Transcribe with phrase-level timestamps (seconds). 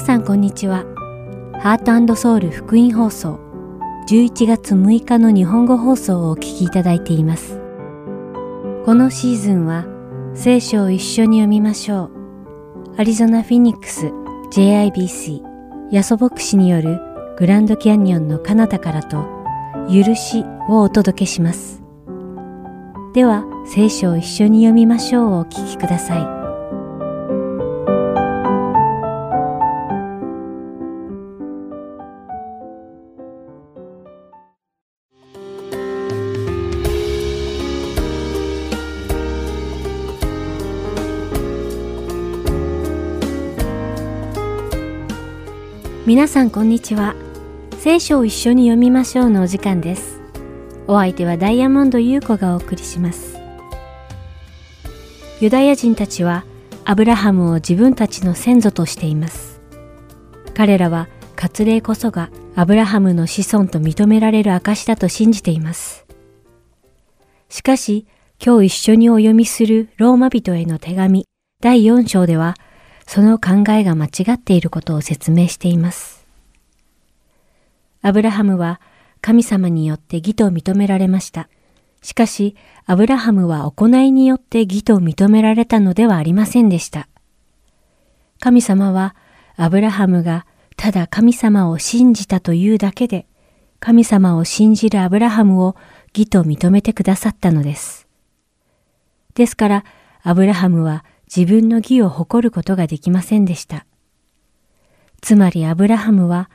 [0.00, 0.86] 皆さんこんにちは。
[1.60, 3.38] ハートソウル福音放送
[4.08, 7.60] 11月6日の日本語放送をお聞きいただいています。
[8.86, 9.84] このシーズンは
[10.34, 12.94] 聖書を一緒に読みましょう。
[12.96, 14.06] アリゾナ・フィニックス
[14.54, 15.42] JIBC
[15.90, 16.98] ヤソ牧師による
[17.36, 19.28] グランドキャニオンの彼方からと
[19.86, 21.82] 許しをお届けします。
[23.12, 26.39] では聖書を一緒に読みましょうをお聞きください。
[46.10, 47.14] 皆さんこんにちは。
[47.78, 50.20] 聖書を一緒に読みましょうのお時間です。
[50.88, 53.38] お相手はダイヤモンド優子がお送りします。
[55.40, 56.44] ユダヤ人たちは
[56.84, 59.60] アブラハムを自分たちの先祖としています。
[60.52, 66.06] 彼らは割礼こそがアブラハムの子孫と認められる証だと信じています。
[67.48, 68.08] しかし、
[68.44, 71.26] 今日一緒にお読みするローマ人への手紙
[71.60, 72.56] 第4章では、
[73.12, 76.24] その考えが間違っていることを説明しています。
[78.02, 78.80] アブラハムは
[79.20, 81.48] 神様によって義と認められました。
[82.02, 82.54] しかし、
[82.86, 87.08] アブラハムは行いによって義と認められたのではありませんでした。
[88.38, 89.16] 神様は、
[89.56, 93.26] アブラハムがただ神様を信じたというだけで、
[93.80, 95.74] 神様を信じるアブラハムを
[96.14, 98.06] 義と認めてくださったのです。
[99.34, 99.84] ですから、
[100.22, 103.86] アブラハムは自分の義を誇ることができませんでした。
[105.20, 106.50] つまりアブラハムは、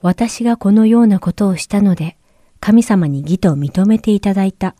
[0.00, 2.16] 私がこのようなことをしたので、
[2.60, 4.74] 神様に義と認めていただいた、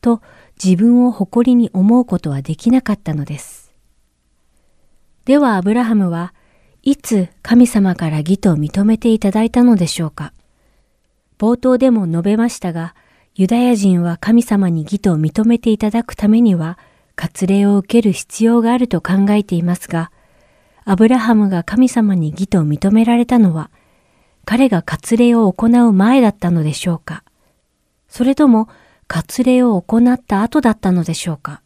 [0.00, 0.22] と
[0.62, 3.72] 自分を誇りに思うことはできなかったのです。
[5.24, 6.32] ではアブラハムは
[6.82, 10.32] いつ神様から義と認めていただいたのでしょうか
[11.38, 12.94] 冒頭でも述べましたが、
[13.34, 16.78] ユダヤ人は神様に義と認めていただくためには、
[17.20, 20.12] 割礼を受ける必要があると考えていますが、
[20.84, 23.70] アブラハムが神様に義と認められたのは、
[24.44, 27.24] 彼が割礼を行う前だったのでしょうか
[28.08, 28.68] それとも
[29.08, 31.60] 割礼を行った後だったのでしょうか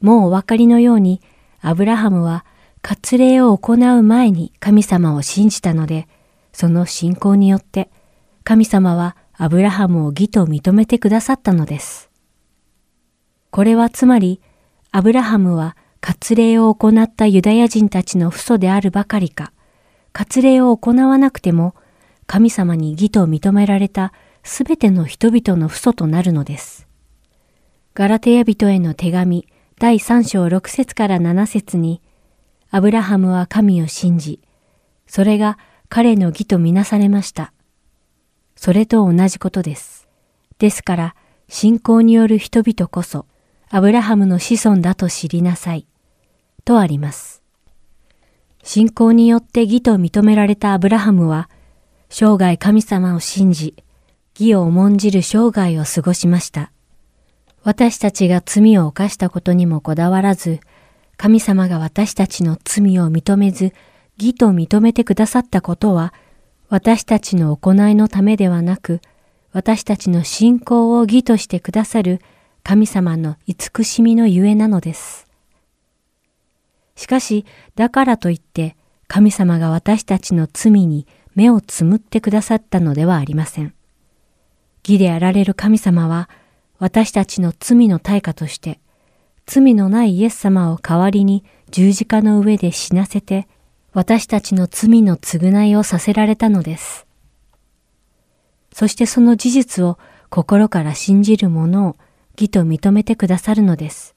[0.00, 1.22] もうお分かりのように、
[1.62, 2.44] アブラハムは
[2.82, 6.08] 割礼を行う前に神様を信じたので、
[6.52, 7.90] その信仰によって
[8.44, 12.09] 神様はアブラハムを義と認めてくださったのです。
[13.50, 14.40] これはつまり、
[14.92, 19.52] アブラハムは割礼を行ったユダヤ人たちの父祖であるばかりか、
[20.12, 21.74] 割礼を行わなくても、
[22.26, 24.12] 神様に義と認められた
[24.44, 26.86] すべての人々の父祖となるのです。
[27.94, 29.48] ガラテヤ人への手紙
[29.80, 32.00] 第3章6節から7節に、
[32.70, 34.40] アブラハムは神を信じ、
[35.08, 37.52] それが彼の義とみなされました。
[38.54, 40.06] それと同じことです。
[40.58, 41.14] ですから、
[41.48, 43.26] 信仰による人々こそ、
[43.72, 45.86] アブラハムの子孫だと知りなさい。
[46.64, 47.40] とあります。
[48.64, 51.48] 信仰によって義と認められたアブラハムは、
[52.08, 53.76] 生涯神様を信じ、
[54.36, 56.72] 義を重んじる生涯を過ごしました。
[57.62, 60.58] 私たちが罪を犯したことにもこだわらず、
[61.16, 63.72] 神様が私たちの罪を認めず、
[64.18, 66.12] 義と認めてくださったことは、
[66.70, 69.00] 私たちの行いのためではなく、
[69.52, 72.20] 私たちの信仰を義としてくださる
[72.62, 75.26] 神様の慈しみのゆえなのです。
[76.96, 78.76] しかし、だからといって
[79.08, 83.74] 神様が私たちの罪に目をつむってくださったのではありません。
[84.84, 86.28] 義であられる神様は
[86.78, 88.80] 私たちの罪の対価として
[89.46, 93.48] 罪のないイエス様を代わりに十字架の上で死なせて
[93.92, 97.06] 私たちの罪の償いをさせられたのです。
[98.72, 101.96] そしてその事実を心から信じる者を
[102.40, 104.14] 義と認めてくださるのです。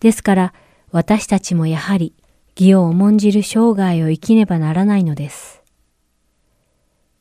[0.00, 0.54] ですから
[0.90, 2.12] 私たちもやはり
[2.56, 5.62] 義を重んじる生涯を生きねばならないのです。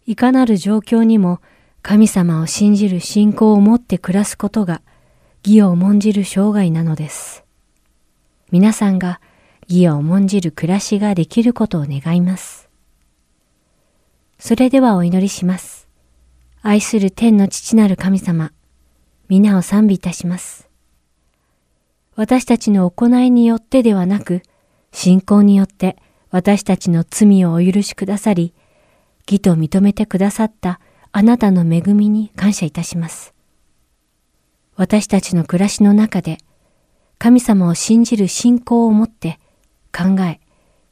[0.08, 1.40] いかなる状況にも
[1.84, 4.82] 神様を信じる信仰を持って暮らすことが
[5.46, 7.44] 義を重んじる生涯なのです。
[8.52, 9.22] 皆さんが
[9.70, 12.70] 義を重んじる暮らしができることを願います。
[14.40, 15.88] それではお祈りします。
[16.62, 18.52] 愛する天の父なる神様、
[19.34, 20.70] 皆を賛美いたします。
[22.16, 24.44] 私たちの行いによってではなく、
[24.92, 25.98] 信仰によって
[26.30, 28.54] 私たちの罪をお許しくださり、
[29.28, 30.80] 義と認めてくださった
[31.12, 33.34] あなたの恵みに感謝いたします。
[34.76, 36.38] 私たちの暮らしの中で、
[37.18, 39.40] 神様を信じる信仰を持って
[39.92, 40.42] 考え、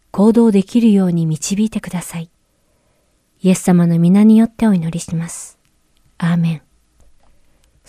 [0.09, 2.31] 行動できるように導いてください。
[3.43, 5.59] イエス様の皆によってお祈りします。
[6.17, 6.70] アーメン。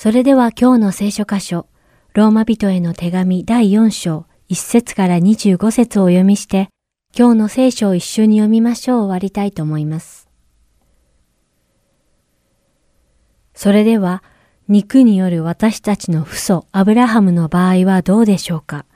[0.02, 1.68] それでは今日の聖書箇所、
[2.12, 6.70] ローマ人への手紙第4章1節から25節をお読みして、
[7.16, 10.28] 今日の聖書を一緒に読みましょう終わりたいと思います。
[13.54, 14.24] それでは、
[14.66, 18.86] 肉による私たちの父祖アブラハムの場合はどうでしょうか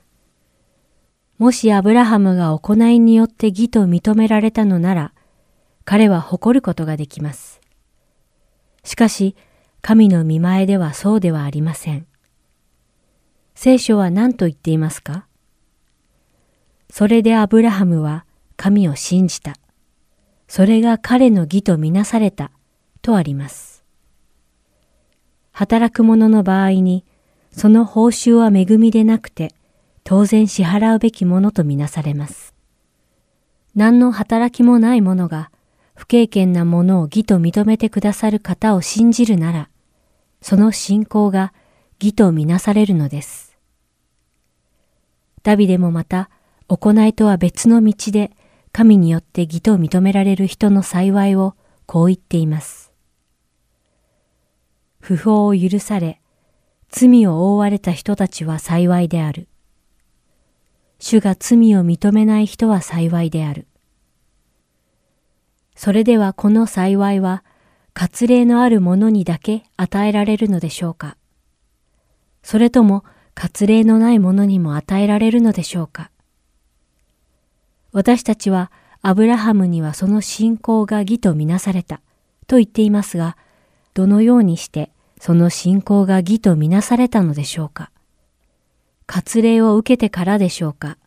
[1.38, 5.12] もしアブラハムが行いによって義と認められたのなら、
[5.84, 7.60] 彼は誇ることができます。
[8.82, 9.36] しかし、
[9.88, 12.08] 神の見前ではそうではありません。
[13.54, 15.28] 聖書は何と言っていますか？
[16.90, 18.24] それでアブラハムは
[18.56, 19.54] 神を信じた。
[20.48, 22.50] それが彼の義とみなされた
[23.00, 23.84] とあります。
[25.52, 27.04] 働く者の場合に、
[27.52, 29.54] その報酬は恵みでなくて、
[30.02, 32.56] 当然支払うべきものとみなされます。
[33.76, 35.52] 何の働きもない者が
[35.94, 39.68] 不経験なものを義と認めてくださる方を信じるなら、
[40.48, 41.52] その信仰が
[42.00, 43.58] 義とみなされるのです。
[45.42, 46.30] ダビデもまた、
[46.68, 48.30] 行いとは別の道で
[48.70, 52.92] 神によって義と認められる人の幸いをこう言っています。
[55.00, 56.20] 不法を許され、
[56.90, 59.48] 罪を覆われた人たちは幸いである。
[61.00, 63.66] 主が罪を認めない人は幸いである。
[65.74, 67.42] それではこの幸いは、
[67.98, 71.16] 割礼のある者にだけ与えられるのでしょうか？
[72.42, 73.04] それとも
[73.34, 76.10] 割礼のない者にも与えられるのでしょうか？
[77.92, 78.70] 私たちは
[79.00, 82.02] アブラハムにはその信仰が義とみなされた
[82.46, 83.38] と言っていますが、
[83.94, 87.90] どのようにしてその信仰が義とみなされたのでしょうか？
[89.06, 90.98] 割礼を受けてからでしょうか？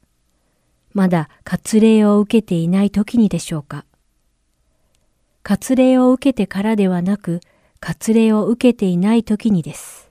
[0.94, 3.86] まだ割礼を受けていない時にでしょうか？
[5.44, 7.42] 割礼を受けてからではなく、
[7.80, 10.10] 割礼を受けていない時にです。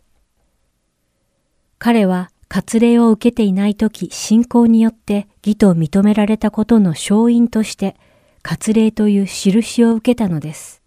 [1.78, 7.94] 彼は割礼を受けていない時、信仰によって義と認められたことの勝因として、
[8.42, 10.82] 割礼という印を受けたのです。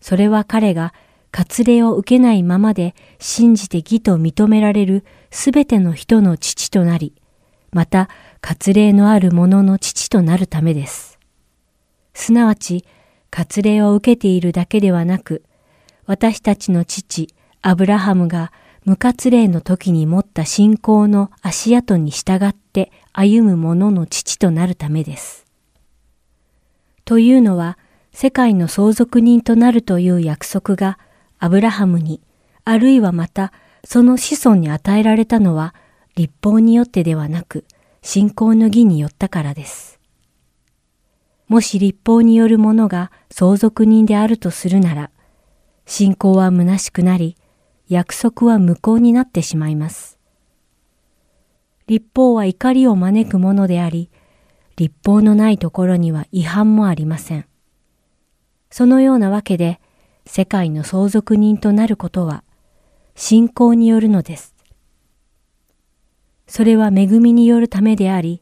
[0.00, 0.92] それは彼が
[1.30, 7.14] 割礼を受けないままで信じて義と認められるすべての人の父となり、
[7.72, 8.10] また
[8.42, 11.18] 割礼のある者の父となるためです。
[12.12, 12.84] すなわち、
[13.32, 15.42] 割礼を受けているだけではなく、
[16.06, 18.52] 私たちの父、アブラハムが
[18.84, 25.46] 無割礼の時に持った信仰の足跡に従って歩む者の父となるためです。
[27.06, 27.78] というのは、
[28.12, 30.98] 世界の相続人となるという約束が
[31.38, 32.20] アブラハムに、
[32.66, 33.52] あるいはまた
[33.82, 35.74] その子孫に与えられたのは
[36.16, 37.64] 立法によってではなく、
[38.02, 40.01] 信仰の義によったからです。
[41.52, 45.10] もし立法による者が相続人であるとするなら、
[45.84, 47.36] 信仰は虚しくなり、
[47.90, 50.18] 約束は無効になってしまいます。
[51.88, 54.10] 立法は怒りを招くものであり、
[54.76, 57.44] 立法のないところには違反もありません。
[58.70, 59.78] そのようなわけで、
[60.24, 62.44] 世界の相続人となることは、
[63.14, 64.54] 信仰によるのです。
[66.46, 68.41] それは恵みによるためであり、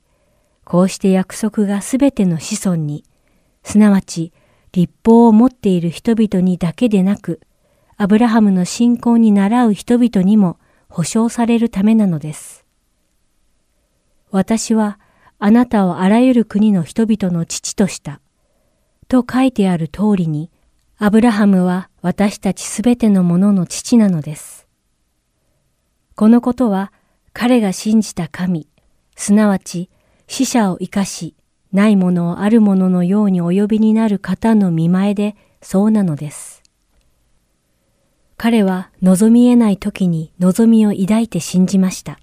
[0.71, 3.03] こうして約束がすべての子孫に、
[3.65, 4.33] すなわち
[4.71, 7.41] 立法を持っている人々にだけでなく、
[7.97, 12.65] アブラハムの信仰に倣う人々にも保証されるためなのです。
[14.31, 15.01] 私は
[15.41, 18.21] あなたをあらゆる国の人々の父とした。
[19.09, 20.53] と書いてある通りに、
[20.99, 24.69] アブラハムは私たちすべてのものの父なのです。
[26.15, 26.93] このことは
[27.33, 28.69] 彼が信じた神、
[29.17, 29.91] すなわち
[30.33, 31.35] 死者を生かし、
[31.73, 36.63] ないものをあるもののようにお呼びになる方の見前でそうなのです。
[38.37, 42.21] 彼は望み得ない時に望みを抱いて信じました。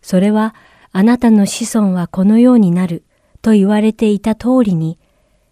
[0.00, 0.54] それは
[0.92, 3.04] あなたの子孫はこのようになる
[3.42, 4.98] と言われていた通りに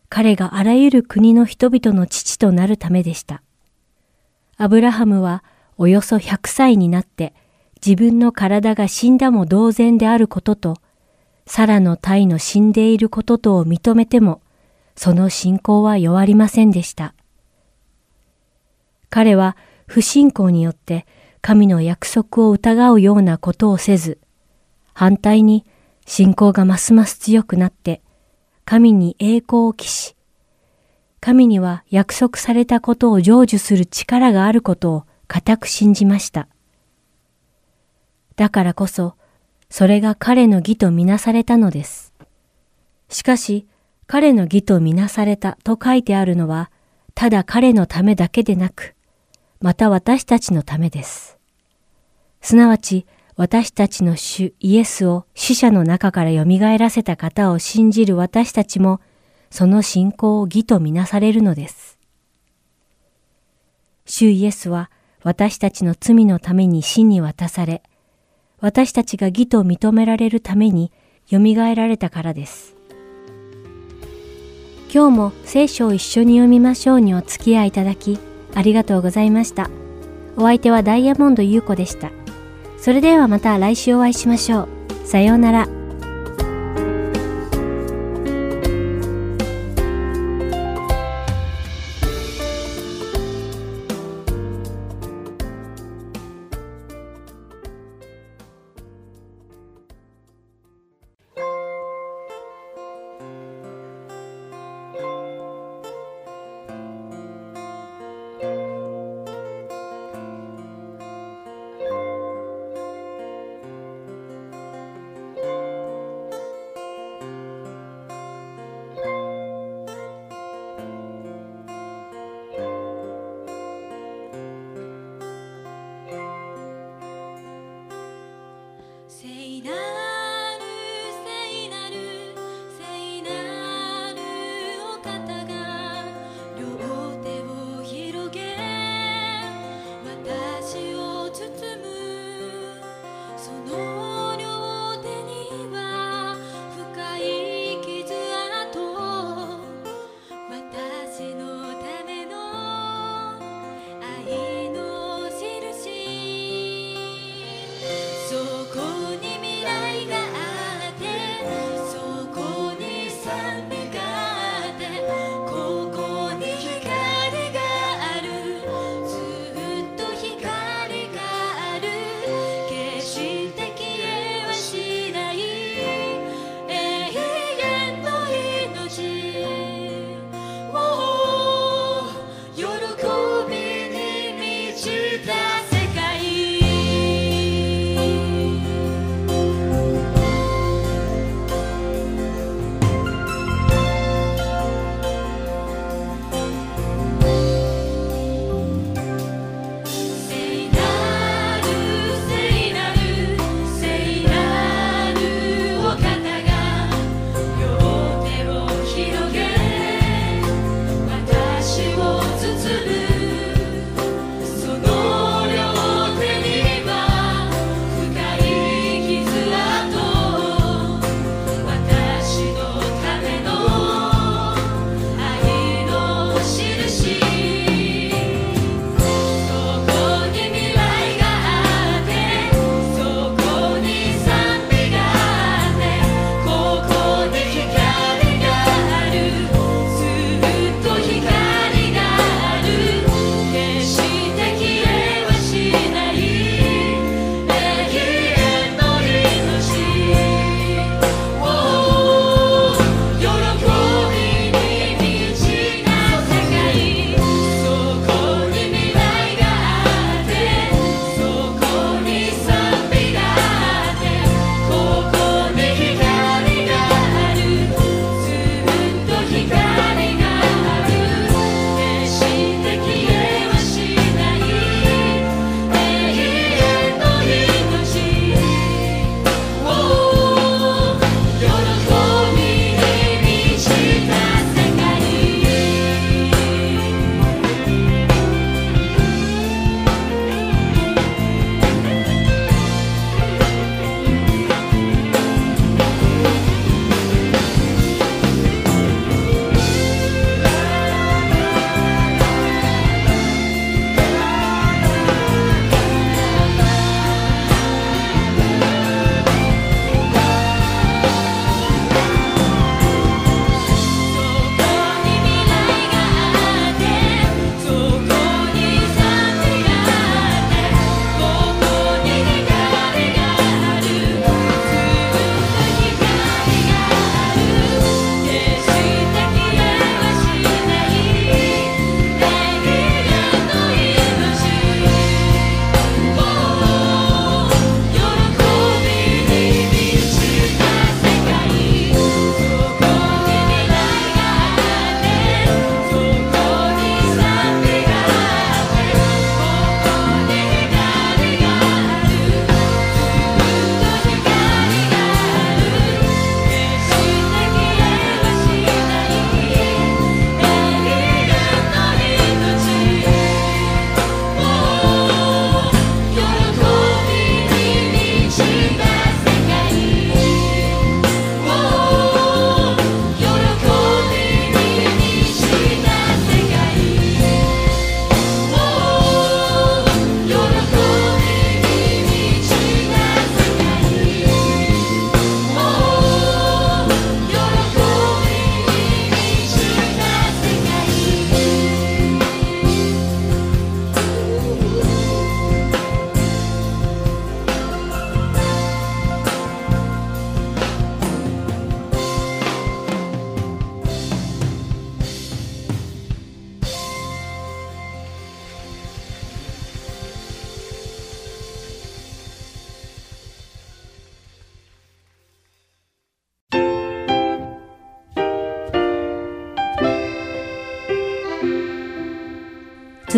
[0.09, 3.43] 彼があらゆる国の人々の父となるためでした。
[4.57, 5.45] アブラハムは
[5.77, 7.35] およそ100歳になって
[7.77, 10.77] 自分の体が死んだも同然であることと、
[11.47, 14.41] サラの体の死んでいることとを認めても、
[14.97, 17.15] その信仰は弱りませんでした。
[19.09, 19.57] 彼は
[19.87, 21.07] 不信仰によって
[21.41, 24.19] 神の約束を疑うようなことをせず、
[24.93, 25.65] 反対に
[26.07, 28.03] 信仰がますます強くなって
[28.65, 30.17] 神に栄光を期し、
[31.21, 36.49] 神には約束されたことを成就する力があることを固く信じました。
[38.37, 39.17] だからこそ、
[39.71, 42.13] それが彼の義とみなされたのです。
[43.09, 43.67] しかし、
[44.07, 46.71] 彼の義とみなされたと書いてあるのは、
[47.15, 48.95] ただ彼のためだけでなく、
[49.61, 51.39] また私たちのためです。
[52.41, 56.45] すなわち、私たちの主イエスを死者の中から蘇
[56.79, 59.01] らせた方を信じる私たちも、
[59.51, 61.99] その信仰を義とみなされるのです。
[64.05, 64.91] 主イエスは
[65.23, 67.83] 私たちの罪のために死に渡され、
[68.61, 70.93] 私たちが義と認められるために
[71.27, 71.39] 蘇
[71.75, 72.77] られたからです。
[74.93, 78.19] 今日も聖書を一緒に読みましょうにお付き合いいただき、
[78.55, 79.71] ありがとうございました。
[80.37, 82.11] お相手はダイヤモンド優子でした。
[82.77, 84.69] それではまた来週お会いしましょう。
[85.05, 85.80] さようなら。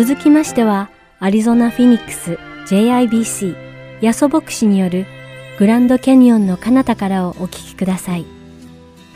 [0.05, 0.89] 続きましては、
[1.21, 3.55] アリゾナ・フィニックス JIBC
[4.01, 5.05] ヤソ牧師による
[5.57, 8.25] グランドキャニオンの彼方からをお聞きください。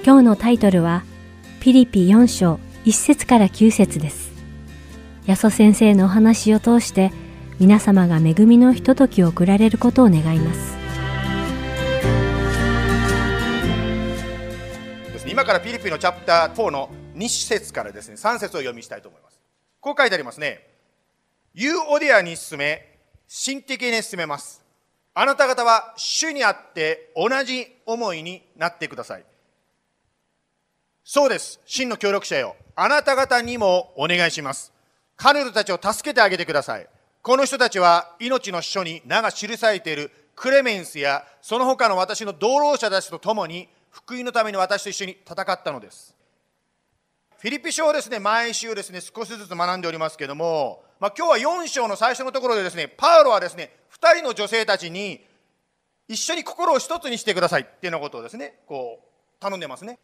[0.05, 1.03] 今日のタイトルは、
[1.59, 4.31] ピリピ4章1節から9節です。
[5.25, 7.11] ヤソ先生のお話を通して、
[7.59, 10.77] 皆様が恵みのひとときを送られることを願います。
[15.29, 19.41] 今からピリピのチャプター4の2節からですね、3節を読みしたいと思います。
[19.81, 20.66] こう書いてありますね。
[21.59, 24.63] ユーオディアに進め、心的に進めます。
[25.15, 29.25] あなた方は主にあって同じ思いになってください。
[31.03, 31.59] そうです。
[31.65, 32.55] 真の協力者よ。
[32.75, 34.71] あなた方にもお願いします。
[35.15, 36.87] 彼女たちを助けてあげてください。
[37.23, 46.15] この人たちは命の書に名が記されているクレメンスやその他の私の同労者たちと共に福音のために私と一緒に戦ったのです。
[47.39, 55.21] フィリピ書をですね、毎週ですね、少しずつ学んでおりますけども、まあ、今日は4章の最初のところでですね、パウロはですね、2人の女性たちに
[56.07, 59.99] 一緒に心を一つにしてくださいっていうようなことをですね、こう頼んでますね。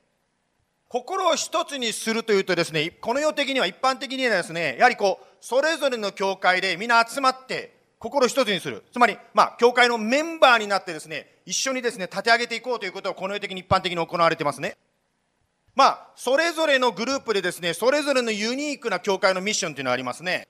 [0.90, 8.84] 心を一つにするというとですね、この世的には一般的にはですね、やはりこう、それぞれの教会で皆集まって心を一つにする。
[8.92, 14.78] つまり、まあ、教会のメンバーになってですね、一緒にですね、立て上げていこうということをこの世的に一般的に行われてますね。
[15.74, 20.48] まあ、それぞれのグループでですね、それぞれのユニークな教会のミッションというのがありますね。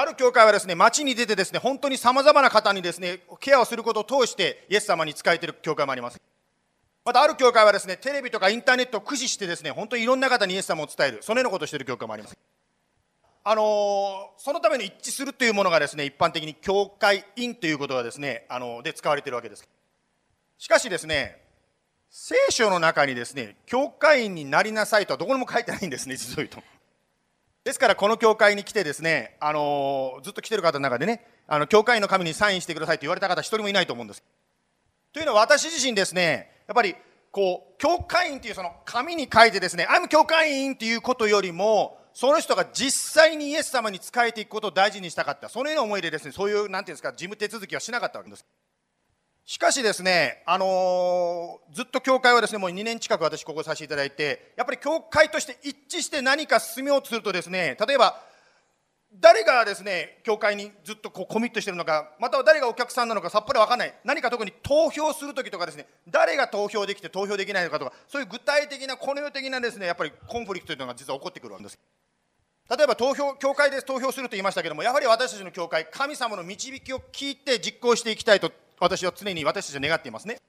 [0.00, 6.20] ある教会はですね、街に出てですね、本当に様々な方にですね、ケアをすることを通してイエス様に仕えている教会もあります。
[7.04, 12.38] またある教会はですね、テレビとかインターネットを駆使してですね、本当にいろんな方にイエス様を伝える、そのようなことをしている教会もあります。
[13.42, 13.64] あのー、
[14.36, 19.68] そのために一致するというものがですね、一般的に教会員ということがですね、あのー、で使われているわけです。
[20.58, 21.42] しかしですね、
[22.08, 26.62] 聖書の中にですね、教会員になりなさいとはどこにも書いてないんですね、実を言うと。
[27.68, 34.22] ですから、この教会に来てですね、あのずっと来てる方の中でね、あの教会員の紙にサインしてくださいと言われた方、一人もいないと思うんです。
[35.12, 36.96] というのは、私自身ですね、やっぱり、
[37.30, 45.50] こう、教会員というその紙に書いてですね、I'm 教会員ということよりも、その人が実際にイエス様に仕えていくことを大事にしたかった。
[45.50, 48.46] そのような思いでですね、そういう、なんていうんですか、事務手続きはしなかったわけです。
[49.48, 58.20] しかしですね、あのー、ずっと教会はですね、もう2年近く私ここさせていただいて、やっぱり教会として一致して何か進めようとするとですね、例えば、
[59.10, 63.94] 誰がですね、教会にずっとこうコミットしてるのか、または誰がお客さんなのかさっぱりわかんない。
[64.04, 71.78] 何か特に投票するときとかですね、誰が投票できて投票できないのかとか、そういう具体的な、この世的なですね、やっぱりコンフリクトというのが実は起こってくるわけです。
[72.68, 80.40] 例えば投票、教会で投票すると言いましたけども、やはり私たちの教会、神様の導きを聞いて実行していきたいと私は常に私たちは願っていますね。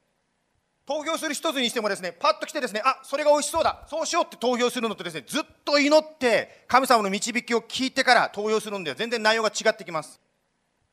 [0.85, 10.19] 投票する一つにしてもですね、パッと来てですね、あ、それが美味しそうだ、そうしようって投票するのとですね、ずっと祈って神様の導きを聞いてから投票するんでは全然内容が違ってきます。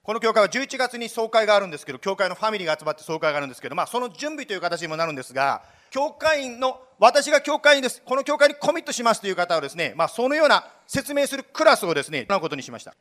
[0.02, 12.94] この教会は11月に総会があるんですけど、教会のファミリーが集まって総会があるんですけど、まあその準備という形にもなるんですが、教会員の、私が教会員です、この教会にコミットしますという方はですね、まあそのような説明するクラスをですね、行うことにしました。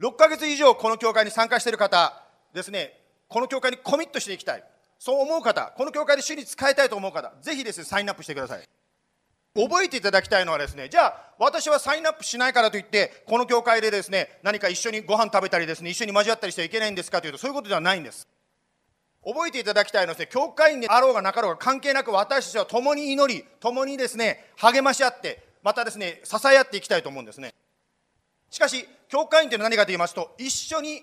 [0.00, 3.01] 6ヶ月以上この教会に参加している方ですね、
[3.32, 4.64] この教会にコミットしていきたい。
[4.98, 8.68] そう思う方、この教会で主に使いたいと思う方、ぜひですね、サインアップしてください。
[9.54, 18.28] 覚えていただきたいのはですね、じゃあ、私はサインアップしないからといって、この教会でですね、何か一緒にご飯食べたりですね、一緒に交わったりしてはいけないんですかというと、そういうことではないんです。
[19.24, 27.54] 覚えていただきたいのはですね、教会員であろうがなかろうが関係なく私たちは共に祈り、共にですね、励まし合って、またですね、支え合っていきたいと思うんですね。
[28.50, 31.02] しかし、教会員というのは何かと言いますと、一緒に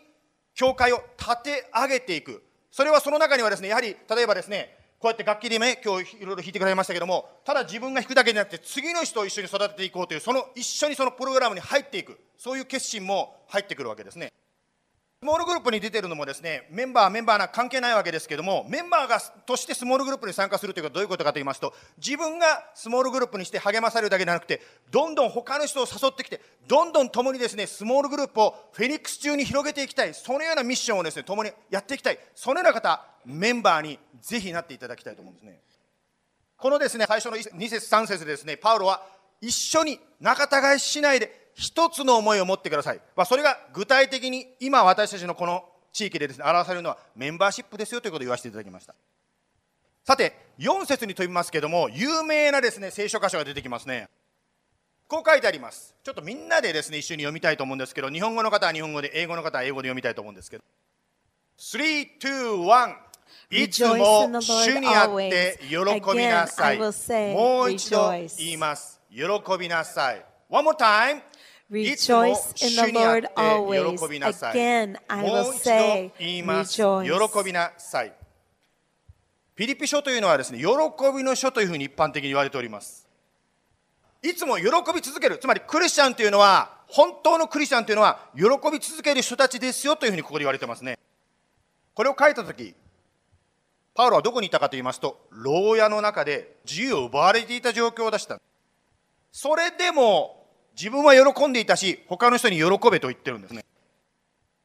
[0.53, 2.43] 教会を立て上げていく。
[2.71, 14.33] それはその中にはですね、やはり、例えばですね、こうやって楽器でね、今日いろいろ弾いてくれましたけども、ただ自分が弾くだけじゃなくて、次の人を一緒に育てていこうという、その一緒にそのプログラムに入っていく、そういう決心も入ってくるわけですね。
[15.21, 35.59] スモールグループに出てるのもですね、メンバー、メンバーな関係ないわけですけども、メンバーがとしてスモールグループに参加するということはどういうことかと言いますと、自分がスモールグループにして励まされるだけではなくて、どんどん他の人を誘ってきて、どんどん共にですね、スモールグループをフェニックス中に広げていきたい、そのようなミッションをですね、共にやっていきたい、そのような方、メンバーにぜひなっていただきたいと思うんですね。
[36.55, 39.05] このですね、最初の2節3節ですね、パウロは
[39.41, 43.01] 一緒に仲違いしないで、一つの思いを持ってください。
[43.17, 48.95] まあ、それが具体的に今私たちのこの地域でですね、表されるのはメンバーシップですよということを言わせていただきました。
[50.05, 54.07] さて、4節に飛びますけども、有名なですね、聖書箇所が出てきますね。
[55.09, 55.95] こう書いてあります。
[56.01, 60.63] ちょっとみんなでですね、一緒に読みたいと思うんですけど、日本語の方は日本語で、英語の方は英語で読みたいと思うんですけど。
[61.57, 63.09] 3、2、1。
[63.51, 65.77] いつも主にあって喜
[66.15, 66.77] びなさい。
[66.77, 69.01] もう一度言います。
[69.11, 69.23] 喜
[69.59, 70.25] びなさい。
[70.49, 71.21] One more time.
[71.69, 73.99] Rejoice in the Lord always.
[73.99, 77.29] 喜びなさい Again, I も will say, rejoice.
[77.41, 78.13] 喜びなさい。
[79.55, 80.65] ピリピ書というのはですね、喜
[81.15, 83.07] びの書というふうに一般的に言われております。
[84.23, 85.37] いつも喜び続ける。
[85.37, 90.97] つまりクリスチャンというのは、本当のクリスチャンというのは、喜び続ける人たちですよというふうにここで言われてますね。
[91.93, 92.73] これを書いたとき、
[93.93, 98.39] パウロはどこにいたかと言いますと、牢屋の中で自由を奪われていた状況を出した。
[99.31, 100.38] それでも
[100.79, 103.65] 自分は喜んでいたし、他の人に喜べと言ってるんですね。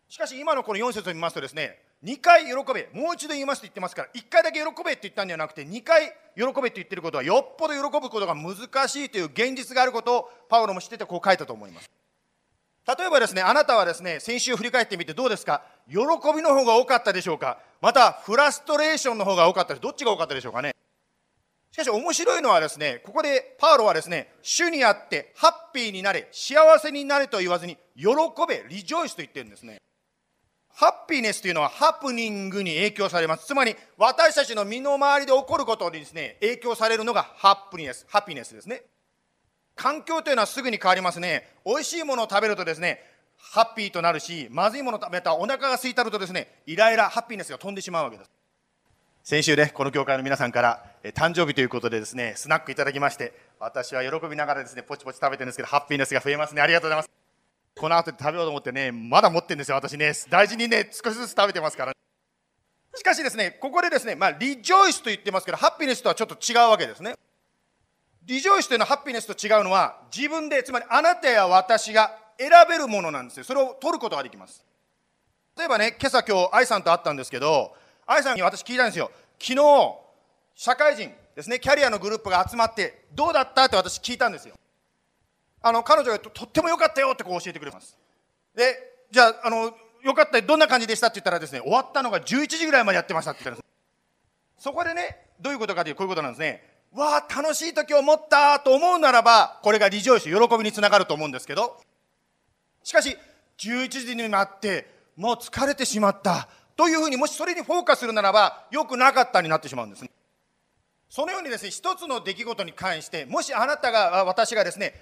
[0.09, 11.91] しかし今のこの4節を見ますとですね、2回喜べ、もう一度言いますと言ってますから、1回だけ喜べって言ったんではなくて、2回喜べって言ってることは、よっぽど喜ぶことが難しいという現実があることをパウロも知っててこう書いたと思います。
[12.87, 15.63] 例えばですね、あなたはですね、先週振り返ってみてどうですか？
[15.89, 15.97] 喜
[16.37, 17.59] びの方が多かったでしょうか？
[17.81, 20.77] またフラストレーションの方が多かったでどっちが多かったでしょうかね？
[21.75, 28.07] しかし面白いのはですね、ここでパウロはですね、主にあってハッピーになれ、幸せになれと言わずに、喜
[28.47, 29.79] べ、リジョイスと言ってるんですね。
[30.69, 33.47] ハッピーネスというのはハプニングに影響されます。
[33.47, 38.83] つまり私たちの身の回りで起こることにですね、影響されるのがハッピネス、ハピネスですね。
[39.75, 41.57] 環境というのはすぐに変わりますね。
[41.67, 43.03] 美味しいものを食べるとですね、
[43.37, 48.31] ハッピーとなるし、まずいものを食べたらお腹が空いたるとですね、イライラ、ハッピーネスが飛んでしまうわけです。
[49.25, 56.63] 先週ね、この教会の皆さんから、誕生日ということでですね、スナックいただきまして、私は喜びながらですね、ポチポチ食べてるんですけど、ハッピーネスが増えますね。
[56.63, 57.11] ありがとうございます。
[57.77, 60.13] この後で食べようと思ってね、まだ持ってるんですよ、私ね。
[60.31, 61.91] 大事にね、少しずつ食べてますから。
[61.91, 61.95] ね
[62.97, 67.17] しかしですね、ここでですね、まあ、リジョイスと言ってますけど、ハッピーネスとはちょっと違うわけですね。
[68.23, 73.45] リジョイスというのはハッピーネスと違うのは、自分で、つまりあなたや私が選べるものなんですよ。
[73.45, 74.65] それを取ることができます。
[75.59, 79.11] 例えばね、今朝今日、愛さんと会ったんですけど、愛さんに私聞いたんですよ。
[79.39, 80.04] 昨日、
[80.55, 84.55] 社会人ですね、キャリアのグループが集まって、どうだったって私聞いたんですよ。
[85.61, 87.97] あの、彼女がとっても良かったよってこう教えてくれます。
[88.55, 88.77] で、
[89.11, 93.67] じゃあ、あの、よかったどんな感じでしたって言ったらですね、終わったのが11時ぐらいまでやってましたって言ったんで
[94.59, 94.63] す。
[94.65, 96.63] そこでね、どういうことかというとこういうことなんですね。
[96.93, 101.81] わあ、楽しい時を持ったと思うならば、これがリジョイス、喜びにつながると思うんですけど、
[102.85, 103.17] しかし、
[103.59, 104.87] 11時になって、
[105.17, 106.49] もう疲れてしまった。
[106.77, 110.11] というふうに、もしそれにフォーカスするならば、良くなかったになってしまうんですね。
[111.09, 114.95] そのようにですね、一つの出来事に関して、もしあなたが、私がですね、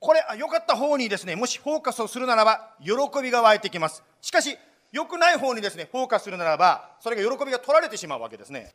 [0.00, 2.92] これ、あ良かった方にですね、もしフォーカスをするならば、喜
[3.22, 4.02] びが湧いてきます。
[4.20, 4.56] しかし、
[4.92, 8.74] 良くない方にですね、フォーカスするならば、それが喜びが取られてしまうわけですね。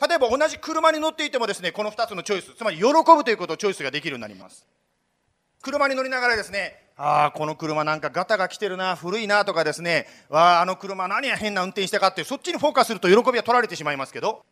[0.00, 4.66] 例えば同じ車に乗っていてもですね、この2つのチョイス、つまり喜ぶということをチョイスができるようになります。
[5.62, 14.44] 車に乗りながらですね、ああ、この車なんかガタが来てるな、古いなとかですね、わあ、あの車何や変な運転してかって、そっちにフォーカスすると喜びは取られてしまいますけど、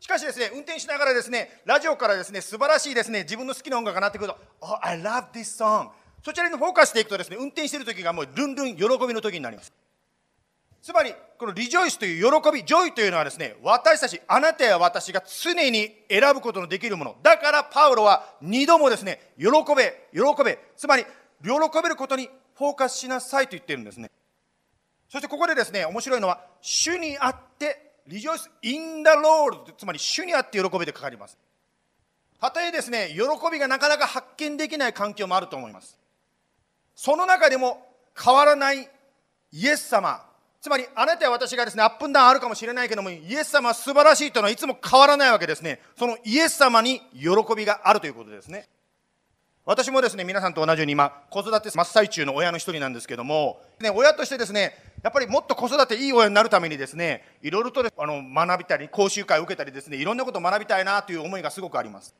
[0.00, 5.90] しかしですね、運転しながらですね、ラジオからですね、素晴らしいですね、自分の好きな音楽が鳴ってくると、Oh, I love this song。
[6.24, 9.72] そちらにフォーカスしていくとですね、運転している時がもうルンルン喜びの時になります。
[10.82, 17.16] つまり、この rejoice という喜び、 joy というのはですね、私たち、あなたや私が常に選ぶことのできるもの。
[17.22, 20.58] だからパウロは二度もですね、喜べ、喜べ。
[20.78, 21.04] つまり、
[21.42, 21.50] 喜
[21.82, 24.10] べることにフォーカスしなさいと言ってるんですね。
[25.10, 31.36] そしてここでですね、面白いのは、主にあって、リジョイス in the Lord、つまり主にあって喜びでかかります。
[32.40, 35.98] たとえですね、喜びがなかなか発見できない環境もあると思います。
[36.94, 37.86] その中でも
[38.18, 38.88] 変わらない
[39.52, 40.24] イエス様、
[40.60, 45.80] つまりあなたや私がですね、アップンダウンあるかもしれないけども、イエス様は素晴らしいというのはいつも変わらないわけですね。
[45.98, 48.68] そのイエス様に喜びがあるということですね。
[49.66, 62.14] 私もですね、皆さんと同じように今、子育て真っ最中の親の一人なんですけども、ね、親としてですね、やっぱりもっと子育ていい親になるためにですね、いろいろとあの学びたり、講習会を受けたりですね、いろんなことを学びたいなという思いがすごくあります。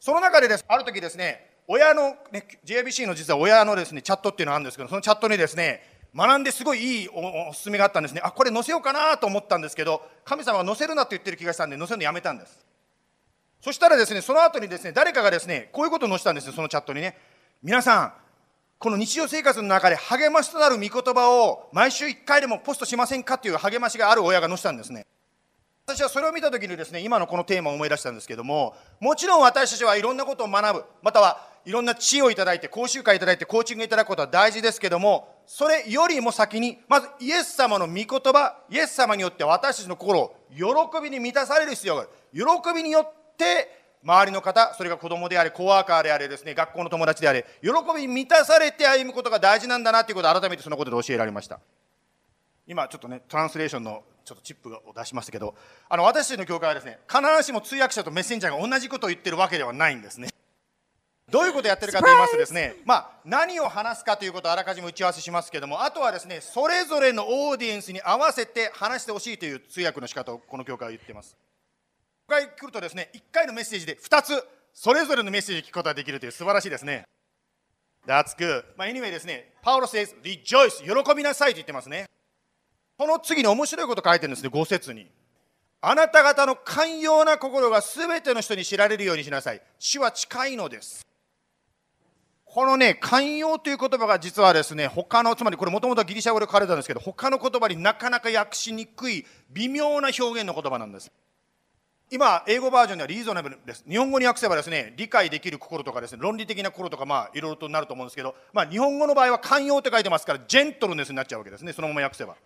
[0.00, 5.80] その中でです、ある時ですね、親の、ね、JBC の実は親のですね、チャットっていうのがあるんですけど、そのチャットにですね、
[6.14, 8.20] 学んですごいいいおおすすめがあったんですね。
[8.22, 12.71] あ、これ載せようかなと思ったんですけど、神様が載せるなって言ってる気がしたんで、載せるのやめたんです。
[13.62, 17.16] そしたらですね、その後にですね、誰かがですね、こういうことを載せたんですよ、そのチャットにね。
[17.62, 18.12] 皆さん、
[18.80, 25.06] この日常生活の中で励ましとなる御言葉を毎週1回でもポストしませんかっていう励ましがある親が載せたんですね。
[25.86, 40.64] 私はそれを見たときにですね、今のこのテーマを思い出したんですけども、もちろん私たちはいろんなことを学ぶ、またはいろんな知恵をいただいて、講習会いただいて、コーチングいただくことは大事ですけども、それよりも先に、まずイエス様の御言葉、イエス様によって私たちの心を喜
[41.00, 42.10] びに満たされる必要がある。
[42.32, 43.21] 喜びによって、
[44.02, 51.60] 周りの方、それが子供であれ、コワーカーであれですね、学校の友達であれ、喜びに満たされて歩むことが大事なんだなということを改めてそのことで教えられました。
[52.66, 55.54] 今ちょっとね、トランスレーションのちょっとチップを出しましたけど、
[55.88, 60.28] あの、私たちの教会はですね、必ずしも通訳者とメッセンジャーが同じことを言ってるわけではないんですね。
[61.30, 71.36] どういうことをやってるかと言いますとですね、まあ、何を話すかということをあらかじめ打ち合わせしますけども、あとはですね、それぞれのオーディエンスに合わせて話してほしいという通訳の仕方をこの教会は言っています。
[72.32, 74.42] ここ来るとですね、1回のメッセージで2つ、
[74.72, 77.04] それぞれのメッセージを聞くことができるという素晴らしいですね。
[78.06, 78.64] That's good.
[78.76, 82.06] まあ、anyway ですね、パウロ says, rejoice, 喜びなさいと言ってますね。
[82.96, 85.10] この次に面白いこと書いてるんですね、5節に。
[85.82, 89.60] あなた方の寛容な心がすべての人に知られるようにしなさい。
[89.78, 91.04] 主は近いのです。
[92.44, 101.10] このね、寛容という言葉が実はですね、他の、つまりこれもともとギリシャ語で書かれたんですけど、他の言葉になかなか訳しにくい微妙な表現の言葉なんです。
[102.12, 103.84] 今、英語バージョンではリーゾナブルです。
[103.88, 112.36] 日本語に訳せばですね、理解できる心とかですね、論理的な心とか、まあ、いろいろとなると思うんですけど、まあ、日本語の場合は寛容って書いてますから、ジェントルネスになっちゃうわけですね、そのまま訳せば。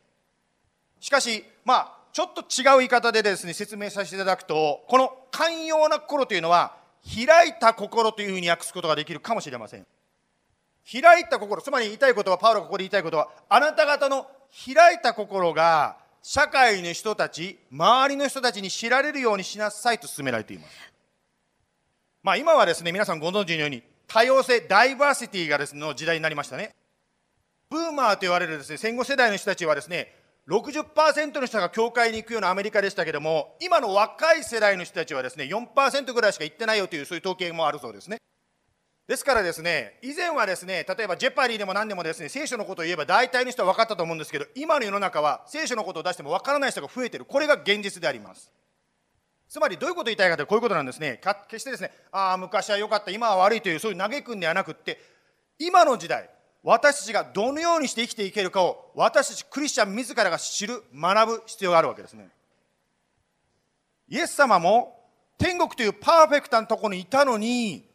[1.01, 9.87] しかし、まあ、ちょっと違う言い方でですね、説明させていただくと、この寛容な心というのは、開いた心というふうに訳すことができるかもしれません。
[10.93, 14.29] 開いた心、つまり言いたいことは、パウロがここで言いたいことは、あなた方の
[14.65, 15.97] 開いた心が、
[16.29, 20.71] 社会の人たち、周りの人たちに知られるようにしなさいと勧められています。
[22.21, 26.75] まあ今はですね、皆さんご存知のように、多様性、ダイバーシティがです、ね、の時代になりましたね。
[27.71, 30.17] ブーマーと言われるですね、戦後世代の人たちはですね、
[30.49, 38.19] 60%の人が教会に行くようなアメリカでしたけども、今の若い世代の人たちはですね、4%ぐらいしか行ってないよという、そういう統計もあるそうですね。
[39.07, 47.25] ですからですね、以前はですね、例えばジェパリーでも何でもですね、聖書のことを言えば大体の人は分かったと思うんですけど、今の世の中は聖書のことを出しても分からない人が増えてる。
[47.25, 48.51] これが現実であります。
[49.49, 51.21] つまりどういうことを言いたいかというとこういうことなんですね。
[51.49, 54.99] 決してですね、ああ、昔は良かった、今は悪いという、そういう嘆くんではなくって、
[55.61, 56.29] 今の時代、
[56.65, 62.29] 私たちがどのようにして生きていけるかを、私たちクリスチャン自らが知る、学ぶ必要があるわけですね。
[64.09, 67.89] イエス様も天国というパーフェクトなところにいたのに、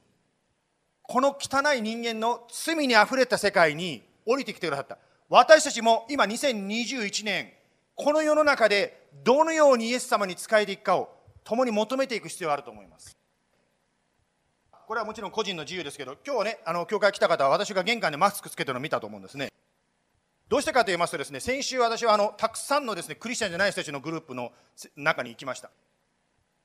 [1.12, 4.98] この汚い人間の罪にあふれた世界に降りてきてくださった。
[5.28, 7.52] 私たちも今2021年
[7.96, 13.18] この世の中でどのようにイエス様に仕えていくかを共に求めていく必要があると思います。
[14.88, 19.52] これはもちろん個人の自由ですけど今日ねあの教会来た方は私が玄関でマスクつけてるの見たと思うんですね。
[20.48, 24.54] どうしてかと言いますとですね先週私はあのたくさんのですねクリスチャンじゃない人たちのグループの
[24.96, 25.72] 中に行きました。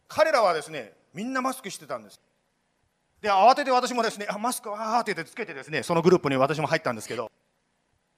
[0.07, 2.21] 彼らはですねみんなマスクしてたんです。
[3.21, 7.31] で慌てて私もですねあマスクあーって言ってつけてですねそのグループに私も入ったんですけど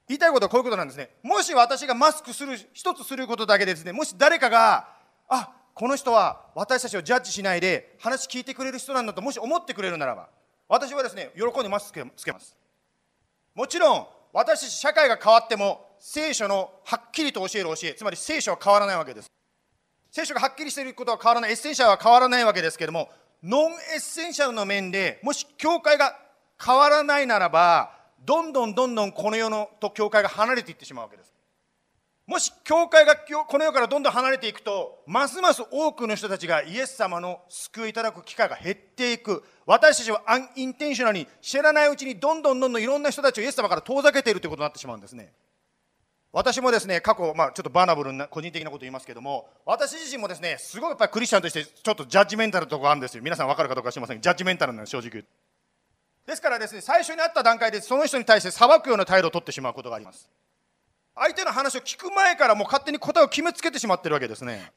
[0.09, 1.11] 言いたいことはこういうことなんですね。
[1.23, 4.89] もし私がマスクする一つすることだけでですねもし誰かが
[5.29, 10.29] あこの人は私たちをジャッジしないで話聞いてくれる人なんだともし思ってくれるならば
[10.67, 12.57] 私はですね喜んでマスクつけます。
[13.55, 19.31] もちろん私たち社会が変わっても聖書のはっきりと教える教えつまり聖書は変わらないわけです。
[20.11, 23.11] 聖書がはっきりしていることは変わらない essential は変わらないわけですけれども
[23.43, 26.17] non-essential の面でもし教会が
[26.63, 27.93] 変わらないならば
[28.25, 31.33] どんどんどんどんこの世のと教会が離れていってしまうわけです。
[32.27, 39.43] もし教会がこの世からどんどん離れていくとますます多くの人たちがイエス様の救いいただく機会が減っていく。
[39.65, 45.33] 私たちはアンインテンショナルに知らないうちにどんどんどんどんいろんな人たちをイエス様から遠ざけているということになってしまうんですね。
[46.33, 53.23] 私もですね過去、まあ、ちょっとバーナブルな個人的なこと言いますけども私自身もですねすごいやっぱりクリスチャンとしてちょっとジャッジメンタルところがあるんですよ。
[53.23, 54.21] 皆さん分かるかどうか知りません。
[54.21, 55.25] ジャッジメンタルなの正直
[56.27, 60.29] ですからですね最初に会った段階でその人に対して裁くような態度を取ってしまうことがあります。
[61.15, 64.71] 相手の話を聞く前からもう勝手に答えを決めつけてしまってるわけですね。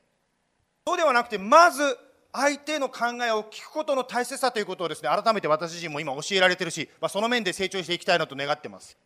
[0.88, 1.98] そうではなくてまず
[2.32, 8.98] 相手の考えを聞くことの大切さということをですね改めて私自身も今教えられてるし、まあ、その面で成長していきたいなと願ってます。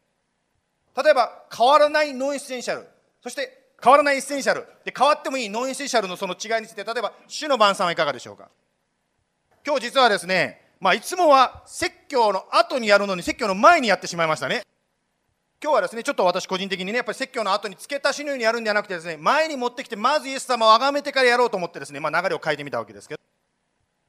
[1.01, 2.87] 例えば変わらない non-essential
[3.21, 8.49] そして変わらない essential で変わってもいい non-essential のその違いについて例えば主の晩餐はいかがでしょうか？
[9.65, 14.63] 今日実はですねまあいつもは説教の後にやるのに説教の前にやってしまいましたね。
[15.63, 23.21] 今日はですねちょっと私個人的にねやっぱり説教の後に付け足しのようにやるんではなくてですね前に持ってきてまずイエス様を崇めてからやろうと思ってですね、まあ、流れを変えてみたわけですけど。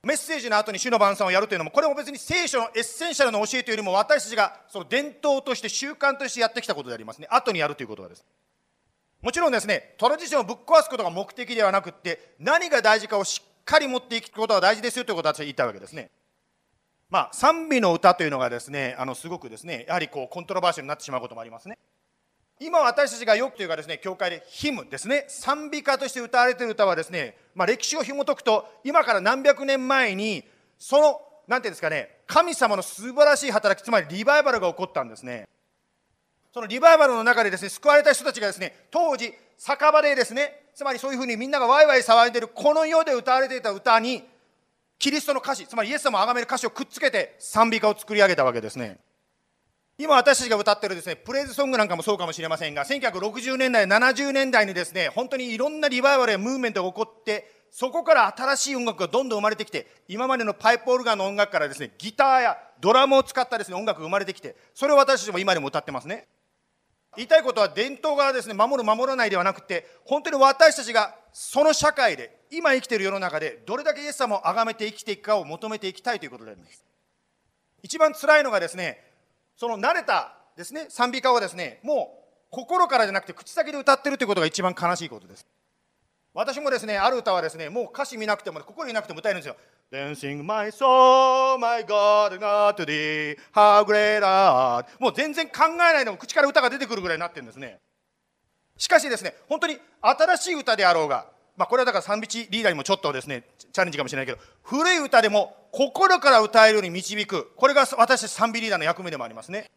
[0.07, 7.27] メッセージの後に主の晩餐をやるというのもこれも別に聖書の essential の教えというよりも私たちがその伝統として習慣としてやってきたことでありますね。
[7.29, 8.25] 後にやるということはです。
[9.21, 16.11] もちろんですね tradition をぶっ壊すことが目的ではなくって何が大事かをしっかり持っていくことが大事ですよということは言いたいわけですね。
[17.11, 21.79] まあ賛美の歌というのがですねあのすごくですねやはりこうコントロバーシャルになってしまうこともありますね。
[22.59, 30.45] 今私たちがよくというかですね教会でヒムですね賛美歌として歌われている歌はですね、まあ、歴史を紐解くと今から何百年前に
[30.79, 35.49] その何ていうんですかね神様の素晴らしい働きつまりリバイバルが起こったんですね
[36.53, 44.25] そのリバイバルの中でですね救われた人たちがですね当時酒場でですねつまりそういうふうにみんながワイワイ騒いでいるこの世で歌われていた歌に
[44.99, 48.99] キリストの歌詞、つまりイエス様を崇める歌詞をくっつけて賛美歌を作り上げたわけですね。
[49.98, 66.28] 今私たちが歌ってるですね、プレイズソングなんかもそうかもしれませんが、1960年代、70年代にですね、本当にいろんなリバイバルやムーブメントが起こって、そこから新しい音楽がどんどん生まれてきて、今までのパイプオルガンの音楽からですね、ギターやドラムを使ったですね、音楽が生まれてきて、それを私たちも今でも歌ってますね。
[67.16, 76.85] 言いたいことは伝統がですね、守る守らないではなくて、本当に私たちがその社会で、今生きている世の中で、どれだけイエス様を崇めて生きていくかを求めていきたいということであります。
[77.82, 79.15] 一番辛いのがですね、
[79.57, 85.47] その慣れたですね、賛美歌をですね、もう心からじゃなくて口先で歌ってるということが一番悲しいことです。
[86.33, 89.57] 私もですね、ある歌はですね、もう歌詞見なくても、心にいなくても歌えるんですよ。
[89.90, 94.85] Dancing my soul, my God, not to thee, how great art.
[94.99, 97.81] もう全然考えないでも口から歌が出てくるぐらいになってるんですね。
[98.77, 107.53] しかしですね、本当に新しい歌であろうが、まあこれはだから賛美リーダーにもちょっとですね、チャレンジかもしれないけど、古い歌でも心から歌えるように導く。
[107.57, 109.71] これが私たち賛美リーダーの役目でもありますね。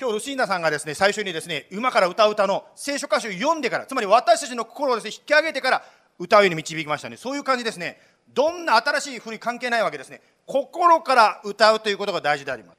[0.00, 5.82] 今日ルシーナさんがですね最初にですね馬から歌う歌の聖書歌詞を読んでからつまり私たちの心をですね引き上げてから
[6.18, 7.18] 歌うように導きましたね。
[7.18, 8.00] そういう感じですね。
[8.32, 10.22] どんな新しい振り関係ないわけですね。
[10.46, 12.78] 心から歌うということが大事であります。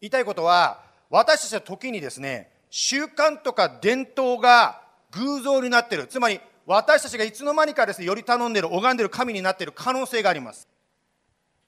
[0.00, 6.06] 言いたいことは私たちは時にですね習慣とか伝統が偶像になってる。
[6.06, 6.38] つまり
[6.70, 10.68] 私たちがいつの間にかですねより頼んでる拝んでる神になっている可能性があります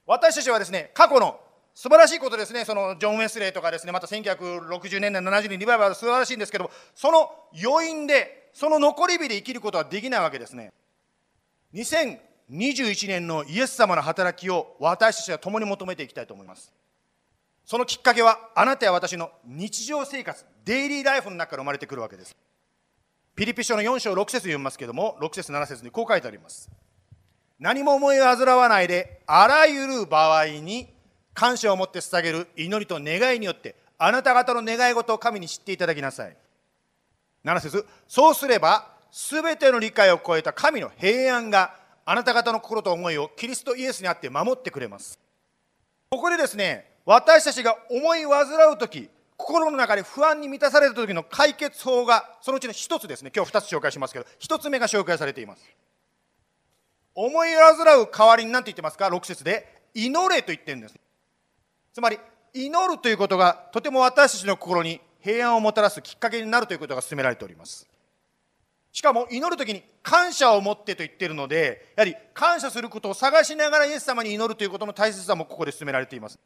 [0.05, 1.39] 私たちはですね過去の
[1.75, 7.31] 素晴らしいことですね、そのジョン・ウェスレーとかですね、また1960年代、70年リバイバル素晴らしいんですけども、その
[7.63, 10.71] 余韻で、その残り火で生きることはできないわけですね。
[11.73, 16.71] 2021年のイエス様の働きを私たちは共に求めていきたいと思います。
[17.65, 22.35] そのきっかけは、あなたや私の日常生活、デイリーライフの中から生まれてくるわけです。
[23.35, 26.69] ピリピ書の4章6節読みますけども、6節7節にこう書いてあります。
[27.59, 30.93] 何も思い煩わないで、あらゆる場合に
[31.33, 36.37] 感謝を持って捧げる祈りと願いによってあなた方の願い事を神に知っていただきなさい
[37.43, 45.19] 7節そうすれば全ての理解を超えた神の平安があなた方の心と思いをキリストイエスにあって守ってくれます
[46.09, 49.09] ここでですね私たちが思い煩う時
[49.43, 53.31] 心の中で不安に満たされた時の解決法がそのうちの一つですね。
[53.35, 55.63] 今日二つ紹介しますけど一つ目が紹介されています。
[57.13, 60.95] 思い煩う代わりに何て言ってますか？6節で祈れと言ってるんです。
[61.93, 62.17] つまり
[62.53, 67.87] 祈るということがとても私たちの心に平安をもたらすきっかけになるということが進められております。
[68.93, 76.39] しかも祈る時に感謝を持ってと言ってるのでやはり感謝することを探しながらイエス様に祈るということの大切さもここで進められています。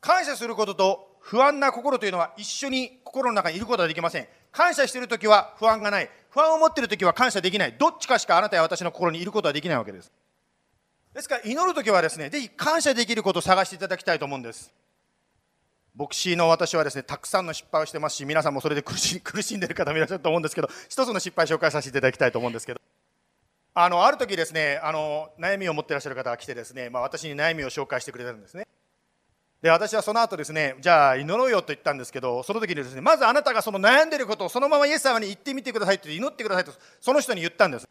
[0.00, 4.28] 感謝することと不安な心というのは一緒に心の中にいることはできません。
[4.52, 6.10] 感謝している時は不安がない。
[6.28, 7.74] 不安を持っている時は感謝できない。
[7.78, 10.12] どっちかしかあなたや私の心にいることはできないわけです。
[11.14, 14.70] ですから祈るときはですね、ぜひ感謝できることを探していただきたいと思うんです。
[15.96, 22.80] 牧師の私はですね、たくさんの失敗をしてますし、皆さんもそれで苦し 苦しんでる方もいらっしゃると思うんですけど、一つの失敗紹介させていただきたいと思うんですけど、
[23.72, 28.66] あの、ある時ですね、あの、悩みを持っていらっしゃる方が来てですね、まあ、私に悩みを紹介してくれたんですね。
[29.64, 37.88] で、私はその後ですね、じゃあ祈ろうよと言ったんですけど、その時にですね、まずあなたがその悩んでることをそのままイエス様に言ってみてくださいって祈ってくださいと、その人に言ったんです。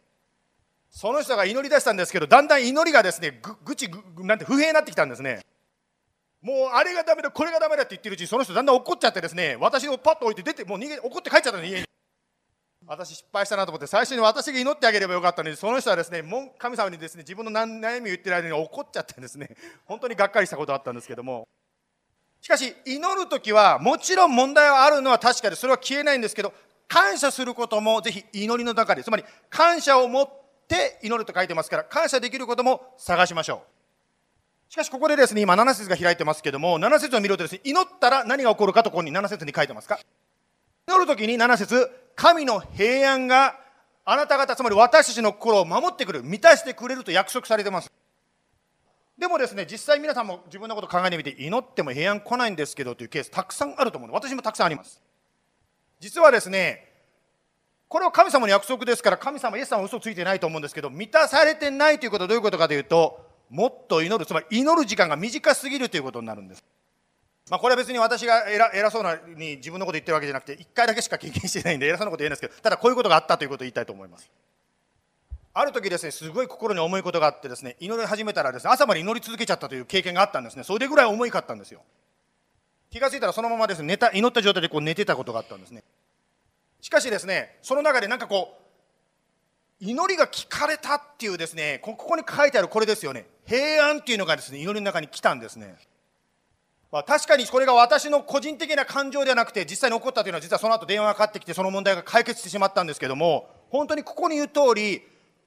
[0.91, 5.39] その人が祈り出したんですけどだんだん祈りがですねぐぐちぐなんて不平になってきたんですね。
[6.43, 11.85] もうあれがダメだこれがダメだって言ってるうちにその人だんだん怒っちゃってですね私をパッと置いて出てもう逃げ怒って帰っちゃったの家に。
[12.85, 16.23] 私失敗したなと思って最初に私が祈ってあげればよかったのにその人はですね
[16.59, 19.49] 神様にですね自分の悩みを言ってる間に怒っちゃってですね
[19.85, 21.47] 本当にがっかりしたことあったんですけども。
[22.43, 26.53] しかし祈る時はもちろん問題はあるのは確かでそれは消えないんですけど
[26.89, 30.29] 感謝することもぜひ祈りの中でつまり感謝を持っ
[30.67, 33.63] て祈ると書いてますから、感謝できることも探しましょ
[34.69, 34.71] う。
[34.71, 39.99] しかしここでですね、今7節が開いてますけども、7節を見るとですね、祈ったら何が起こるかとここに7節に書いてますか？
[40.87, 43.59] 祈るときに7節神の平安が
[44.03, 47.91] あなた方、つまり私たちの心を守ってくる、満たしてくれると約束されてます。
[49.17, 54.19] でもですね、実際皆さんも自分のこと考えてみて、祈っても平安来ないんですけどというケースたくさんあると思うの。
[54.19, 55.01] で、私もたくさんあります。
[55.99, 56.93] 実はですね、
[57.93, 66.63] これは神様の約束ですから神様イエス様は嘘ついてないと思うんですけど満たされてないということはどういうことかというともっと祈るつまり祈る時間が短すぎるということになるんです、
[67.51, 74.27] まあ、これは別に私が偉偉そうなに自分のこと言ってるわけじゃなくて1回だけしか経験してないんで偉そうなこと言えないんですけどただこういうことがあったということを言いたいと思います。
[75.53, 81.81] ある時ですねすごい心に重いことがあってですね祈り始めたらですね朝まで祈り続けちゃったという経験があったんですねそれぐらい重いかったんですよ
[82.89, 85.83] 気が付いたらそのままですね寝た祈った状態でこう寝てたことがあったんですね
[86.83, 88.59] しかしですね、その中でなんかこ
[89.81, 93.25] う、祈りが聞かれたっていうですね、ここに書いてあるこれですよね。
[93.45, 95.77] 平安っていうのがですね、祈りの中に来たんですね。
[96.91, 105.01] まあ、確かにこれが私の個人的な感情ではなくて、実際に起こったというのは、実はその後電話がかかってきて、その問題が解決してしまったんですけども、本当にここに言う通り、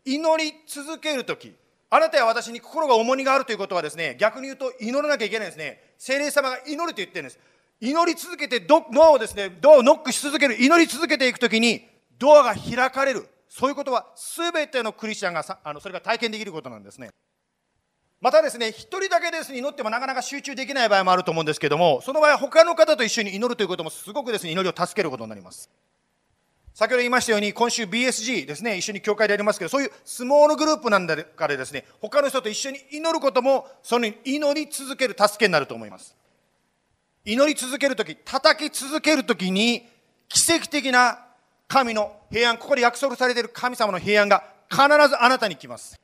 [0.06, 1.52] 祈り続けるとき、
[1.90, 5.80] あなたや私に心が重荷があるということはですね、逆に言うと祈らなきゃいけないんですね。
[5.98, 7.38] 聖霊様が祈ると言ってるんです。
[7.80, 11.86] 祈り続けてドアをですね、ドアをノックし続ける、祈り続けていくときに、
[12.18, 13.28] ドアが開かれる。
[13.48, 17.10] そういうことは、すべてのクリスチャンがさあのそれが体験できることなんですね。
[18.20, 25.70] またですね、一人だけですね、祈ってもなかなか集中できない場合もあると思うんですけども、その場合は他の方と一緒に祈るということもすごくですね、祈りを助けることになります。
[26.76, 36.14] 先ほど言いましたように、今週 BSG ですね、一緒に教会でやりますけど、そういうスモールグループなんだからですね、他の人と一緒に祈ることも、その祈り続ける助けになると思います。
[37.24, 39.88] 祈り続けるとき、叩き続けるときに、
[40.28, 41.24] 奇跡的な
[41.66, 45.98] 神の平安、ここで約束されている神様の平安が必ずあなたに来ます。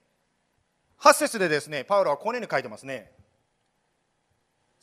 [1.02, 3.12] 8節でですね、パウロはこのように書いてますね。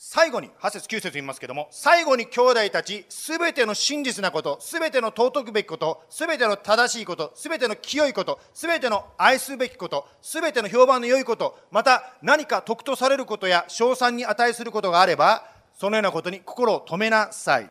[0.01, 15.43] 最後に、8節9節言いますけども、最後に兄弟たち、すべての真実なこと、すべての尊くべきこと、すべての正しいこと、すべての清いこと、すべての愛すべきこと、すべての評判の良いこと、また何か得とされることや賞賛に値することがあれば、
[15.77, 17.69] そのようなことに心を止めなさい。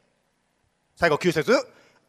[0.97, 1.55] 最後9節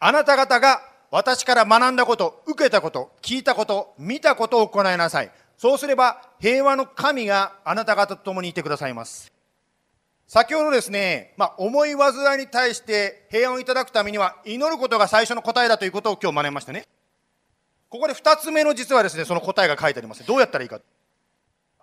[0.02, 5.32] あなた方が私から学んだこと、受けたこと、聞いたこと、見たことを行いなさい。
[5.58, 9.39] そうすれば平和の神があなた方と共にいてくださいます。
[10.32, 16.86] 先ほどですね、まあ、思い煩いに対して平安をいただくためには祈ることが最初の答えだということを今日学びましたね。
[17.90, 20.24] ここで二つ目の実はですね、その答えが書いてあります。
[20.28, 20.82] どうやったらいいか。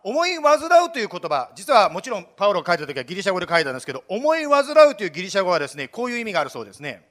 [0.04, 7.04] 思い煩うという言葉、実はもちろんパウロが書いた時はギリシャ語で書いたんですけど、思い煩うというギリシャ語はですね、こういう意味があるそうですね。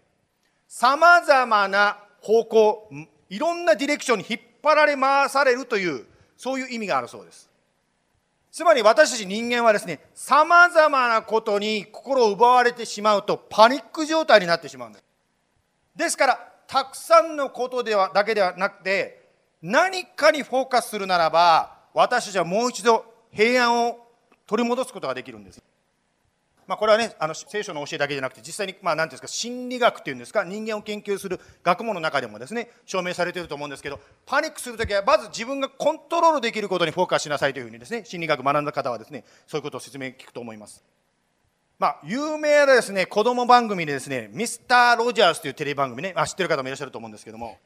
[0.69, 2.89] 様々な方向、
[3.29, 6.05] いろんなディレクションに引っ張られ回されるという
[6.37, 7.49] そういう意味があるそうです。
[8.55, 15.05] つまり私たち人間はですね、様々なことに心を奪われてしまうとパニック状態になってしまうんです。
[15.93, 19.27] ですから、たくさんのことではだけではなくて、
[19.61, 23.97] 何かにフォーカスするならば、私たちはもう一度平安を
[24.47, 25.61] 取り戻すことができるんです。
[26.67, 40.83] まあ、これはね、あの聖書の教えだけじゃなくて、実際に、まあ、なんていうんですか、心理学っていうんですか、人間を研究する学問の中でもですね、証明されていると思うんですけど、パニックするときは、まず自分がコントロールできることにフォーカスしなさいというふうにですね、心理学学んだ方はですね、そういうことを説明聞くと思います。
[41.77, 47.59] まあ、有名なですね、子供番組でですね、ミスター・ロジャースというテレビ番組ね、あ、知ってる方もいらっしゃると思うんですけども、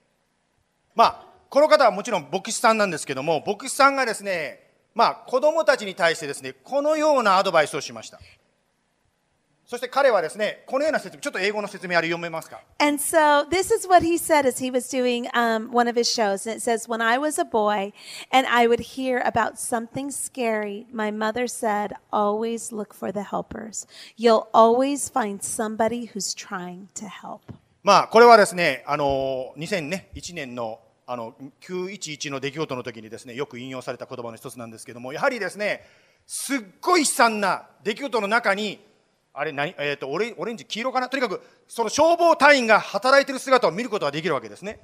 [0.95, 8.19] まあ、この方はもちろん牧師さんなんですけども、牧師さんがですね、まあ、子供たちに対してですね、このようなアドバイスをしました。
[9.69, 16.11] そして彼はですね、このような説明、ちょっと英語の説明あれ読めますか And so this is what he said as he was doing um, one of his
[16.11, 16.49] shows.
[16.49, 17.93] And it says, When I was a boy
[18.31, 23.85] and I would hear about something scary, my mother said, Always look for the helpers.
[24.17, 27.41] You'll always find somebody who's trying to help.
[27.83, 35.83] まあ、これはですね、あの、2001年のあの911の出来事の時にですね、よく引用された言葉の一つなんですけども、やはりですね、
[36.25, 38.88] すっごい悲惨な出来事の中に、
[39.39, 41.07] あれ何、えーと、オレオレンジ、黄色かな？
[41.07, 44.81] とにかくその消防隊員が働いている姿を見ることができるわけですね。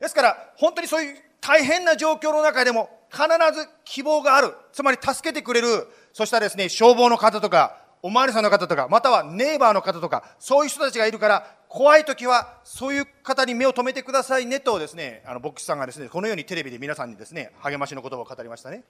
[0.00, 3.24] ですから本当にそういう大変な状況の中でも必
[3.54, 4.54] ず希望がある。
[4.72, 5.86] つまり助けてくれる。
[6.14, 18.84] そしたらですね、消防の方とか、お巡りさんの方とか、またはネイバーの方とか、そういう人たちがいるから、怖い時はそういう方に目を留めてくださいねとですね、あの牧師さんがですね、このようにテレビで皆さんにですね、励ましの言葉を語りましたね。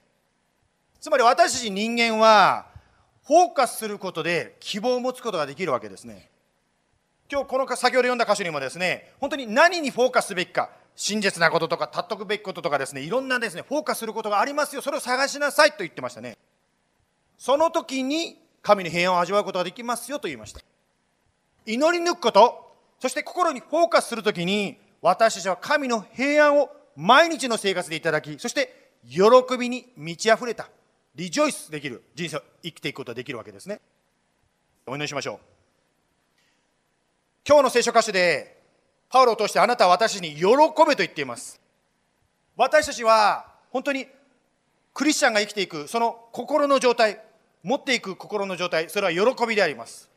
[1.01, 2.67] つまり私たち人間は、
[3.25, 6.29] フォーカスすることで希望を持つことができるわけですね。
[7.29, 14.83] 今日この先ほど読んだ箇所にもですね、本当に何にフォーカスすべきか、真実なこととか、尊くべきこととかですね、いろんなですね、フォーカスすることがありますよ。
[14.83, 16.37] それを探しなさいと言ってましたね。
[17.39, 20.61] その時に神の平安を味わうことができますよと言いました。
[21.65, 29.19] 祈り抜くこと、そして心にフォーカスするときに、私たちは神の平安を毎日の生活でいただき、そして喜
[29.57, 30.69] びに満ち溢れた
[31.15, 33.79] リジョイスできる人生を生きていくことができるわけですね。
[34.85, 35.39] お祈りしましょう。
[37.47, 38.61] 今日の聖書箇所で、
[39.09, 40.45] パウロを通してあなたは私に喜
[40.87, 41.61] べと言っています。
[42.57, 44.07] 私たちは本当に
[44.93, 47.21] クリスチャンが生きていく、その心の状態、
[47.63, 50.09] 持っていく心の状態、それは喜びであります。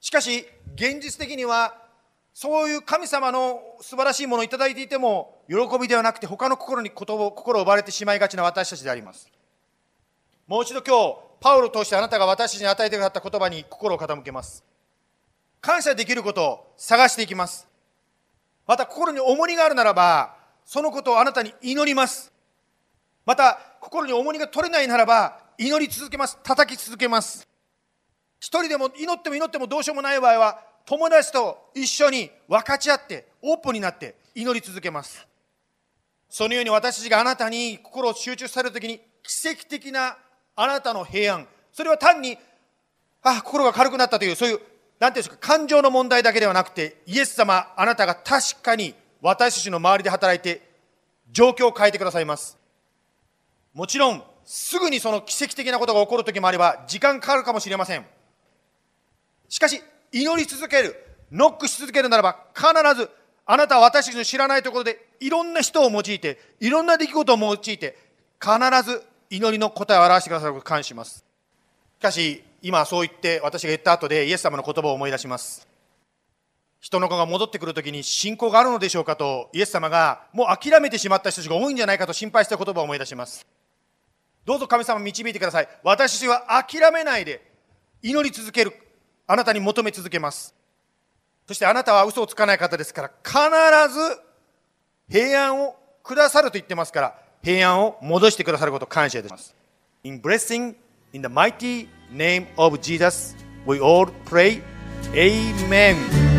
[0.00, 1.74] しかし、現実的には、
[2.32, 9.30] そういう神様の素晴らしいものをいただいていても、喜びではなくて、他の心に心を奪われてしまいがちな私たちであります。
[10.46, 14.64] もう一度今日、パウロを通してあなたが私に与えてくださった言葉に心を傾けます。
[15.60, 17.68] 感謝できることを探していきます。
[18.66, 22.32] また心に重荷があるならば、そのことをあなたに祈ります。
[23.26, 27.46] また心に重荷が取れないならば祈り続けます叩き続けます
[28.38, 35.26] 一人でも祈っても祈ってもどうしようもない場合は友達と一緒に分かち合ってオープンになって祈り続けます
[36.28, 40.16] そのように私たちがあなたに心を集中されるときに奇跡的な
[40.56, 41.46] あなたの平安。
[41.72, 42.38] それは単に
[43.22, 44.60] あ心が軽くなったというそういう
[44.98, 50.62] 何ていうんですか感情の問題だけではなくてイエス様あなたが確かに私たちの周りで働いて
[51.30, 52.56] 状況を変えてくださいます。
[53.74, 58.06] もちろんすぐにその奇跡的なことが起こる時もあれば時間かかるかもしれません。
[59.48, 59.80] しかし
[60.12, 60.96] 祈り続ける
[61.30, 63.10] ノックし続けるならば必ず
[63.44, 67.96] あなたは私たちの知らないところでいろんな人を用いていろんな出来事を用いて
[68.40, 71.24] 必ず祈りの答えを表してくださることを感謝します。
[71.98, 75.66] しかし今そう言って私が言った後でイエス様の言葉を思い出します。
[76.80, 83.46] 人の子が戻ってくるときに信仰があるのでしょうかとイエス様がもう諦めてしまった人たちが多いんじゃないかと心配した言葉を思い出します。
[84.44, 85.68] どうぞ神様導いてください。
[85.82, 87.42] 私は諦めないで
[88.02, 88.72] 祈り続ける
[89.26, 90.54] あなたに求め続けます。
[91.48, 94.20] そしてあなたは嘘をつかない方ですから必ず
[95.08, 99.54] 平安をくださると言ってますから平安を戻してくださることを感謝いたします
[100.02, 100.74] In blessing
[101.12, 104.60] in the mighty name of Jesus we all pray
[105.14, 106.35] Amen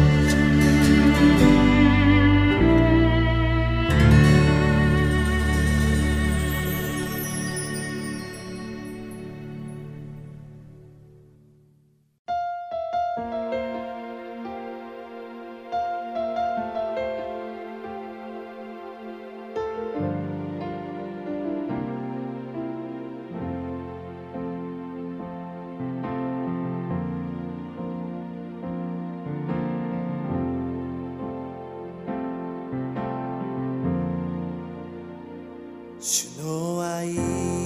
[36.58, 37.57] 弱い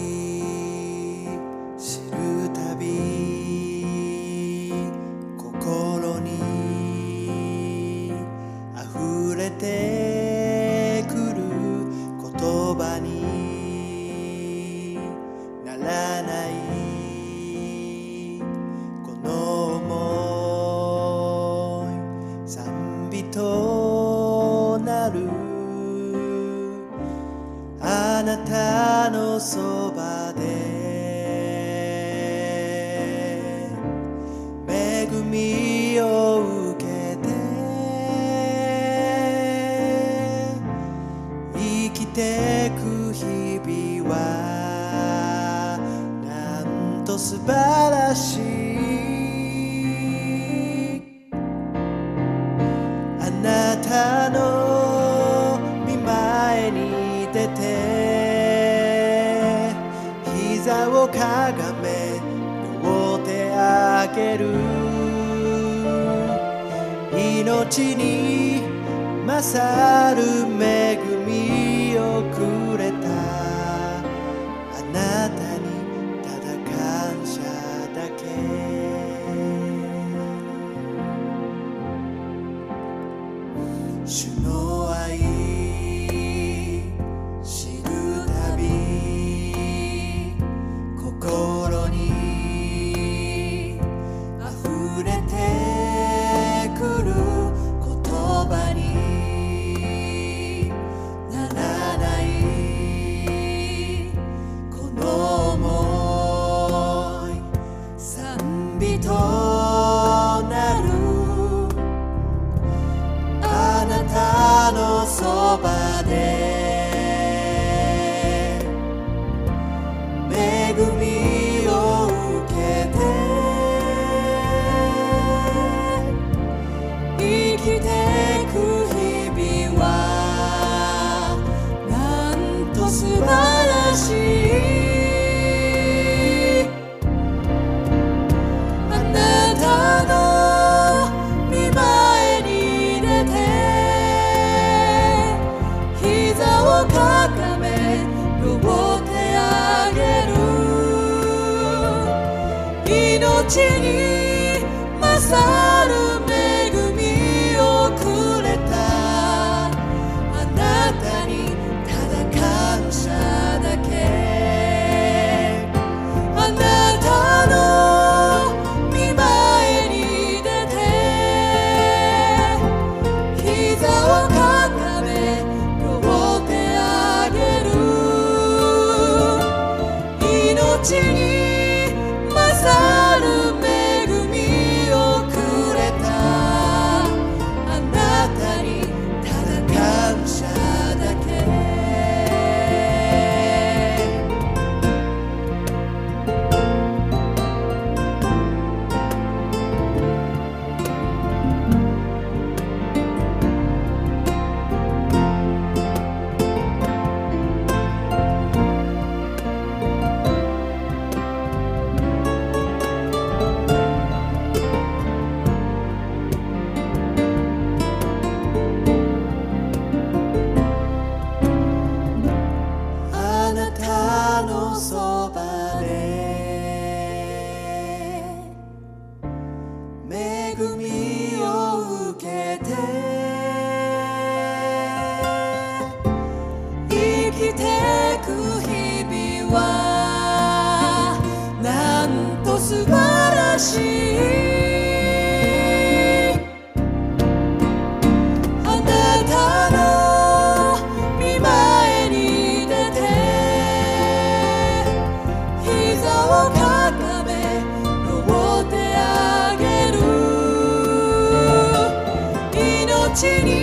[263.22, 263.61] 命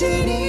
[0.00, 0.39] 命に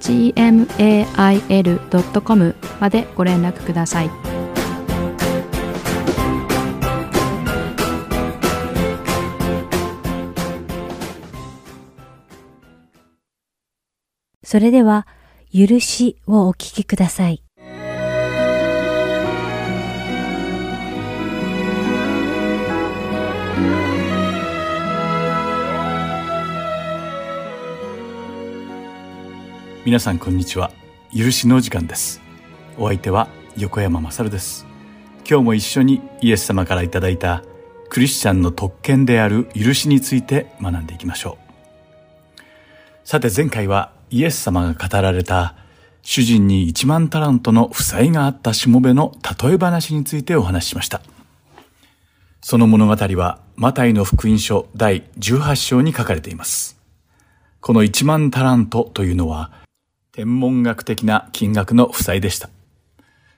[0.00, 1.34] gmail.com
[2.80, 4.10] までご連絡ください。
[14.42, 15.06] それでは、
[15.52, 17.42] 許しをお聞きください。
[29.88, 30.70] 皆さんこんにちは。
[31.16, 32.20] 許しの時間です。
[32.76, 33.26] お相手は
[33.56, 34.66] 横山まさるです。
[35.26, 37.42] 今日も一緒にイエス様からいただいた
[37.88, 41.38] クリスチャンの特権である許しについて学んでいきましょ
[42.36, 42.42] う。
[43.02, 45.54] さて前回はイエス様が語られた
[46.02, 51.00] 主人に1万タラントの負債があったしもべの例え話についてお話ししました。
[52.42, 56.78] その物語はマタイの福音書第18章に書かれています。
[57.62, 59.57] この1万タラントというのは
[60.18, 62.50] 天文学的な金額の負債でした。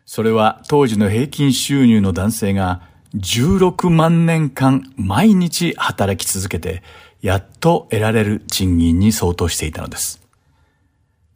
[0.07, 2.81] それは当時の平均収入の男性が
[3.17, 6.83] 16万年間毎日働き続けて
[7.21, 10.23] やっと得られる賃金に相当していたのです。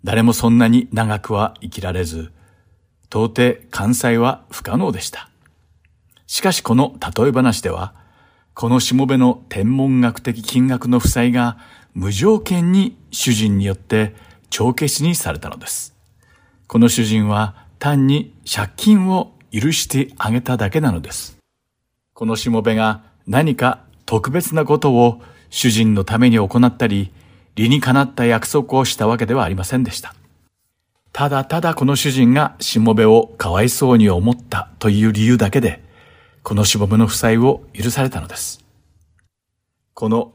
[0.03, 2.32] 誰もそんなに長くは生きられず、
[3.11, 5.28] 到底完済は不可能でした。
[6.26, 7.92] しかしこの例え話では、
[8.55, 11.59] このしもべの天文学的金額の負債が
[11.92, 14.14] 無条件に主人によって
[14.51, 15.95] 帳消しにされたのです。
[16.66, 21.36] この主人は単に借金を許してあげただけなのです。
[22.12, 25.20] このしもべが何か特別なことを
[25.51, 27.12] 主人のために行ったり、
[27.55, 30.14] 理にかなった約束をしたわけではありませんでした。
[31.12, 35.82] ただただこの主人がしもべをかわいそうに思ったという理由だけで、
[36.42, 38.64] このしもべの負債を許されたのです。
[39.95, 40.32] この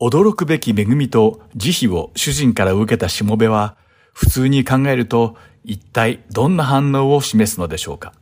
[0.00, 3.76] 驚くべき恵みと慈悲を主人から受けたしもべは、
[4.14, 8.14] 普通に考えると一体どんな反応を示すのでしょうか。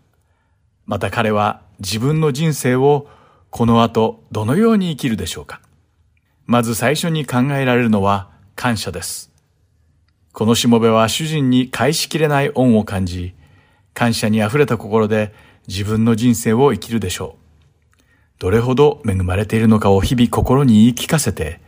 [0.87, 3.07] また彼は自分の人生を
[3.51, 5.61] この後どのように生きるでしょうか。
[6.47, 9.31] まず最初に考えられるのは感謝です。
[10.33, 13.35] このしもべは主人に返しきれない恩を感じ、
[13.95, 15.33] 感謝に溢れた心で
[15.69, 18.03] 自分の人生を生きるでしょう。
[18.41, 21.61] どれほど恵まれているのかを日々心に言い聞かせて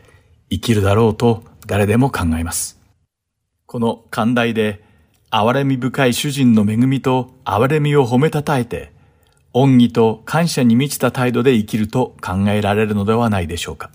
[0.50, 2.78] 生きるだろうと誰でも考えます。
[3.66, 4.82] この寛大で
[5.30, 8.92] 憐れみ深い主人の恵みと憐れみを褒めたたえて、
[9.52, 13.92] 恩義と感謝に満ちた態度で生きると考えられるのではないでしょうか。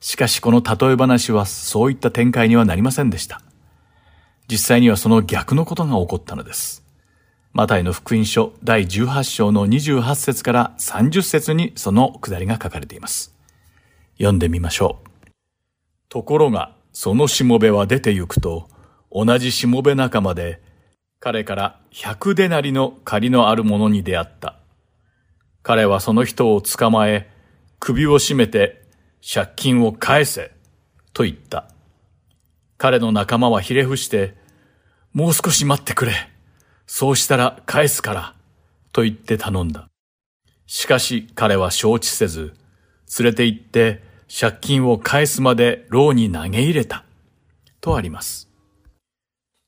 [0.00, 3.40] しかしこの例え話はそういった展開にはなりませんでした。
[4.48, 6.84] 実際にはその逆のことが起こったのです。
[7.52, 13.34] マタイの福音書第18章の28節から30節にその下りが書かれています。
[14.18, 15.13] 読んでみましょう。
[16.14, 18.68] ところが、そのしもべは出て行くと、
[19.10, 20.62] 同じしもべ仲間で、
[21.18, 24.60] 彼から百デナリの借りのある者に出会った。
[25.64, 27.28] 彼はその人を捕まえ、
[27.80, 28.84] 首を絞めて、
[29.28, 30.52] 借金を返せ、
[31.12, 31.68] と言った。
[32.78, 34.36] 彼の仲間はひれ伏して、
[35.12, 36.12] もう少し待ってくれ。
[36.86, 38.34] そうしたら返すから、
[38.92, 39.88] と言って頼んだ。
[40.66, 42.54] しかし彼は承知せず、
[43.18, 47.04] 連れて行って借金を返すまで牢に投げ入れた。
[47.80, 48.48] とあります。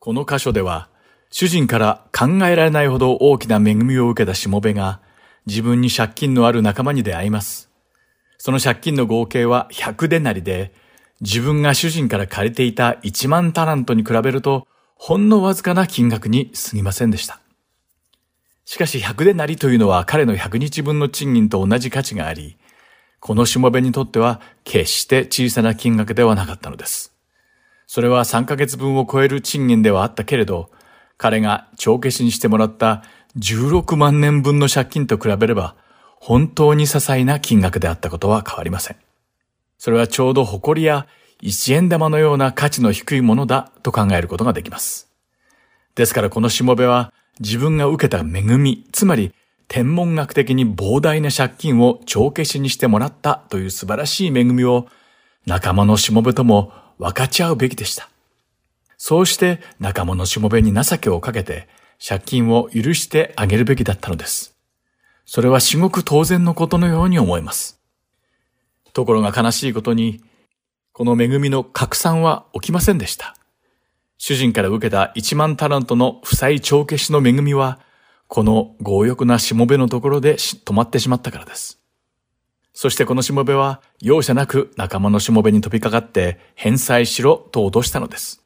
[0.01, 0.89] この箇所では、
[1.31, 5.01] 主人から考えられないほど大きな恵みを受けたしもべが、
[5.47, 7.71] 自分に借金のある仲間に出会います。
[8.39, 10.73] その借金の合計は100デナリで、
[11.21, 17.41] 自分が主人から借りていた1万タラントに比べると、ほんのわずかな金額に過ぎませんでした。
[18.64, 22.57] しかし100でなりというのは彼の100日分の賃金と同じ価値があり、
[23.27, 27.12] このしもべにとっては決して小さな金額ではなかったのです。
[27.89, 30.70] それは3ヶ月分を超える賃金ではあったけれど、
[31.18, 33.03] 彼が帳消しにしてもらった
[33.37, 35.74] 16万年分の借金と比べれば、
[36.20, 38.97] 本当に些細な金額であったことは変わりません。
[39.77, 41.09] それはちょうど誇りや
[41.43, 45.09] 一円玉のような価値の低いものだと考えることができます。
[45.97, 49.35] ですからこのしもべは自分が受けた恵み、つまり
[49.69, 54.87] 天文学的に膨大な借金を帳消しにしてもらったという素晴らしい恵みを
[55.47, 58.09] 仲間のしもべとも分かち合うべきでした。
[58.99, 61.69] そうして仲間のしもべに情けをかけて
[62.05, 64.57] 借金を許してあげるべきだったのです。
[65.25, 67.81] それは至極当然のことのように思えます。
[68.93, 70.23] ところが悲しいことに
[70.93, 73.37] この恵みの拡散は起きませんでした。
[74.19, 77.79] 主人から受けた1万タラントの負債帳消しの恵みは、
[78.29, 81.79] この強欲なしもべのところで止まってしまったからです。
[82.72, 88.43] そしてこのしもべは容赦なく仲間のしもべに飛びかかって返済しろと脅したのです。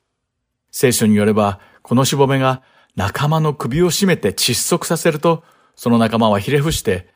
[0.71, 2.63] 聖書によれば、このしもべが
[2.95, 5.43] 仲間の首を絞めて窒息させると、
[5.75, 7.09] その仲間はひれ伏して、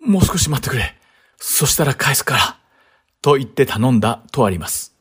[0.00, 0.96] もう少し待ってくれ。
[1.36, 2.58] そしたら返すから。
[3.22, 4.94] と言って頼んだとあります。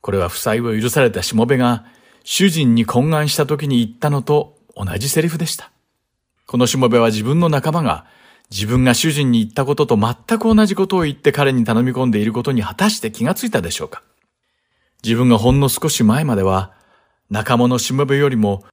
[0.00, 1.84] これは負債を許されたしもべが
[2.24, 5.70] 主人に懇願した時に言ったのと同じセリフでした。
[6.46, 8.06] このしもべは自分の仲間が
[8.50, 14.02] 自分が主人に言ったことと全く同じことを言って彼に頼み込んでいることに果たして気がついたでしょうか
[15.02, 16.72] 自分がほんの少し前までは
[17.30, 18.64] 仲間のしもべよりも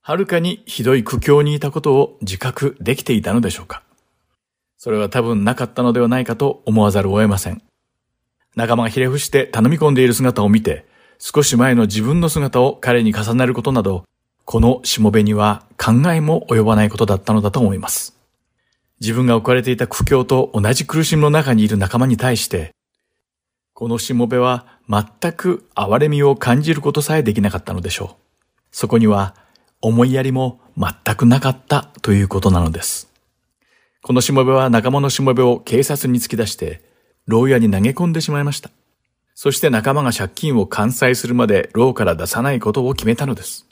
[0.00, 3.82] はるかにひどい苦境にいたことを自覚できていたのでしょうか
[4.78, 7.62] それは多分なかったのではないかと思わざるを得ません。
[8.54, 10.86] 仲間がひれ伏して頼み込んでいる姿を見て、
[11.18, 14.04] 少し前の自分の姿を彼に重ねることなど、
[14.46, 18.16] このしもべには考えも及ばないことだったのだと思います。
[19.00, 22.70] 自分が置かれていた苦境と同じ苦しみの中にいる仲間に対して、
[23.74, 28.22] このしもべは全く憐れみを感じることさえできなかったのでしょう。
[28.70, 29.34] そこには
[29.80, 33.12] 思いやりも全くなかったということなのです。
[34.00, 36.84] このしもべは仲間のしもべを警察に突き出して、
[37.26, 38.70] 牢屋に投げ込んでしまいました。
[39.34, 43.65] そして仲間が借金を完済するまで牢から出さないことを決めたのです。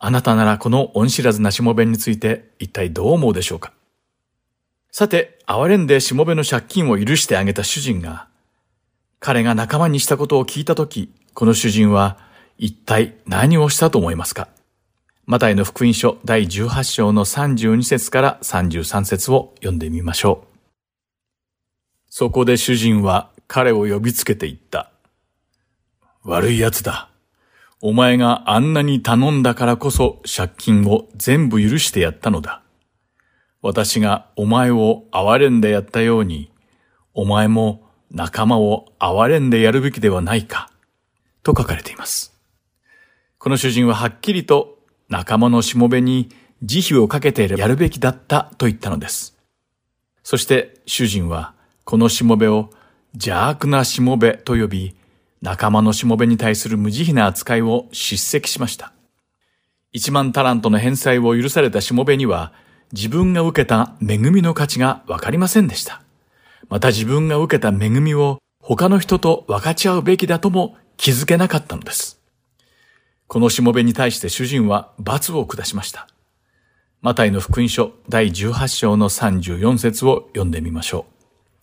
[0.00, 3.72] あなたならこの恩知らずなしもべについて一体どう思うでしょうか？
[4.90, 8.26] さて、哀れんでしもべの借金を許してあげた主人が、
[9.20, 12.18] 彼が仲間にしたことを聞いたとき、この主人は
[12.58, 14.48] 一体何をしたと思いますか？
[15.26, 20.58] マタイの福音書第18章の32節から33節を読んでみましょう。
[22.08, 24.90] そこで主人は彼を呼びつけて言った。
[26.24, 27.07] 悪い奴だ。
[27.80, 32.62] お前があんなに頼んだからこそ借金を全部許してやったのだ。
[33.62, 36.50] 私がお前を憐れんでやったように、
[37.14, 40.70] お前も仲間を憐れんでやるべきではないか、
[41.42, 42.34] と書かれています。
[43.38, 46.30] この主人ははっきりと仲間のしもべに
[46.62, 49.36] 慈悲をかけてやるべきだったと言ったのです。
[50.24, 51.54] そして主人は
[51.84, 52.70] このしもべを
[53.14, 54.94] 邪悪なしもべと呼び、
[55.40, 58.92] 仲間のしもべに対する無慈悲な扱いを叱責しました。
[59.92, 62.52] 一万タラントの返済を許されたしもべには、
[62.92, 66.02] 自分が受けた恵みの価値がわかりませんでした。
[66.68, 72.20] また自分が受けた恵みを他の人と分かち合うべきだとも気づけなかったのです。
[73.26, 76.08] このしもべに対して主人は罰を下しました。
[77.00, 81.06] マタイの福音書第18章の34節を読んでみましょ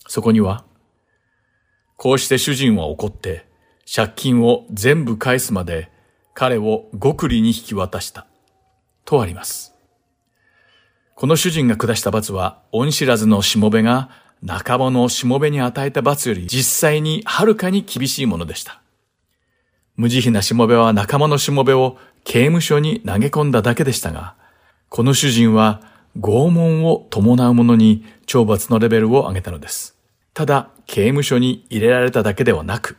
[0.08, 0.12] う。
[0.12, 0.64] そこには、
[1.98, 3.46] こうして主人は怒って、
[3.92, 5.90] 借金を全部返すまで
[6.34, 8.28] 彼を極利に引き渡した。
[9.06, 9.74] とあります。
[11.16, 14.10] この主人が下した罰は、恩知らずのしもべが
[14.42, 18.82] 仲間のしもべに与えた罰より実際にはるかに厳しいものでした。
[19.96, 24.36] 無慈悲なしもべは仲間のしもべを刑務所に投げ込んだだけでしたが、
[24.90, 25.82] この主人は
[26.20, 29.96] 拷問を伴う者に懲罰のレベルを上げたのです。
[30.34, 32.98] ただ、刑務所に入れられただけではなく、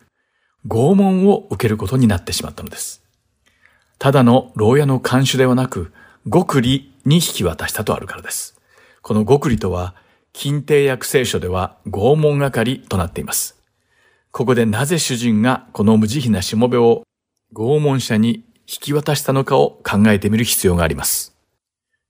[0.65, 3.03] 拷問を受けることになってしまったのです。
[3.99, 5.91] ただの牢屋の看守ではなく、
[6.31, 8.59] 極利に引き渡したとあるからです。
[9.01, 9.95] この極利とは、
[10.33, 13.59] 近帝訳聖書では拷問係となっています。
[14.31, 17.03] ここでなぜ主人がこの無慈悲なしもべを
[17.55, 21.33] 拷問者に引き渡したのかを考えてみる必要があります。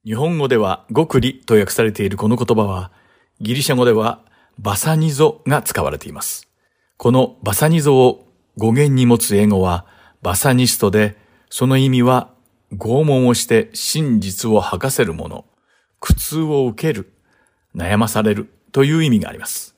[0.04, 2.92] 日本語では極利と訳されているこの言葉は、
[3.40, 4.26] ギリシャ語では
[4.60, 6.50] バサニゾが使われています。
[6.98, 8.27] このバサニゾを
[8.58, 9.86] 語源に持つ英語は
[10.22, 11.16] バサニストで、
[11.50, 12.34] その意味は
[12.74, 15.46] 拷問をして真実を吐かせるもの、
[16.00, 17.14] 苦痛を受ける、
[17.76, 19.76] 悩まされるという意味があります。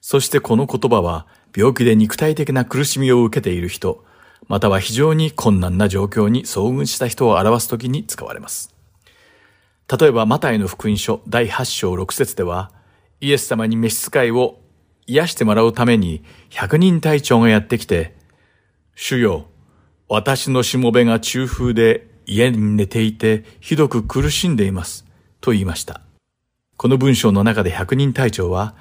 [0.00, 4.04] そしてこの言葉は病気で肉体的な苦しみを受けている人、
[4.48, 8.74] または非常に困難な状況に遭遇した人を表すときに使われます。
[9.98, 12.70] 例えば、マタイの福音書第8章6節では、
[13.20, 14.58] イエス様に召使いを
[15.10, 18.14] 癒してもらうために百人隊長がやってきて、
[18.94, 19.46] 主よ、
[20.08, 25.04] 私のしもべが中風で家に寝ていてひどく苦しんでいます。
[25.40, 26.00] と言いました。
[26.76, 28.76] この文章の中で百人隊長は、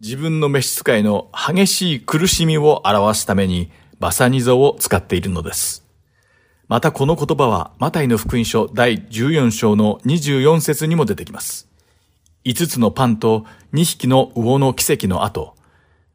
[0.00, 5.84] 自分の召使いの激しい苦しみを表すためにバサニゾを使っているのです。
[6.68, 11.68] またこの言葉はマタイの福音書第14章の24節にも出てきます。
[12.44, 15.54] 5つのパンと2匹の魚の奇跡の後、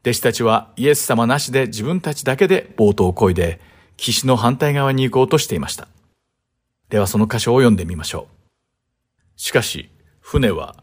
[0.08, 3.60] 弟子たちはイエス様なしで自分たちだけでボートを漕いで
[3.98, 5.90] 岸の反対側に行こうとしていました。
[6.88, 9.34] ではその箇所を読んでみましょう。
[9.36, 9.90] しかし、
[10.22, 10.78] 船は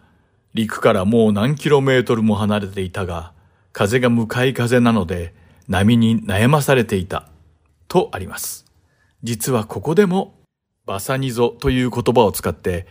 [0.52, 3.32] 陸からもう何キロメートルも離れていたが、
[3.72, 5.32] 風が向かい風なので
[5.68, 7.26] 波に悩まされていた。
[7.88, 8.66] とあります。
[9.22, 10.34] 実はここでも
[10.84, 12.88] バサニゾという言葉を使って、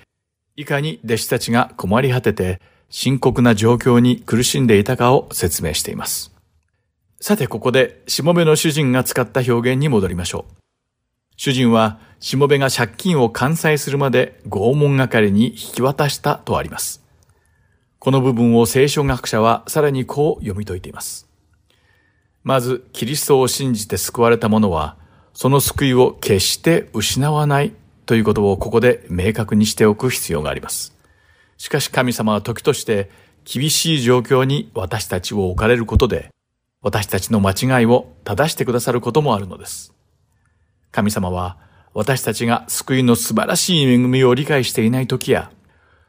[0.56, 2.60] いかに弟子たちが困り果てて
[2.96, 6.32] 深刻な状況に苦しんでいたかを説明しています。
[7.20, 10.54] さてここで、しもべの主人が使った表現に戻りましょう。
[11.36, 17.04] 主人は、しもべが借金を完済するまで拷問係に引き渡したとあります。
[17.98, 21.28] この部分を聖書学者はさらにこう読み解いています。
[22.44, 24.98] まず、キリストを信じて救われた者は、
[25.34, 27.74] その救いを決して失わない
[28.06, 30.94] ということをここで明確にしておく必要があります。
[31.64, 33.10] しかし神様は時として
[33.46, 36.28] 厳しい状況に私たちを置かれることで、
[36.82, 39.94] 私たちの間違いを正してくださることもあるのです。
[40.92, 41.58] 神様は
[41.94, 45.52] 私たちが救いの素晴らしい恵みを理解していない時や、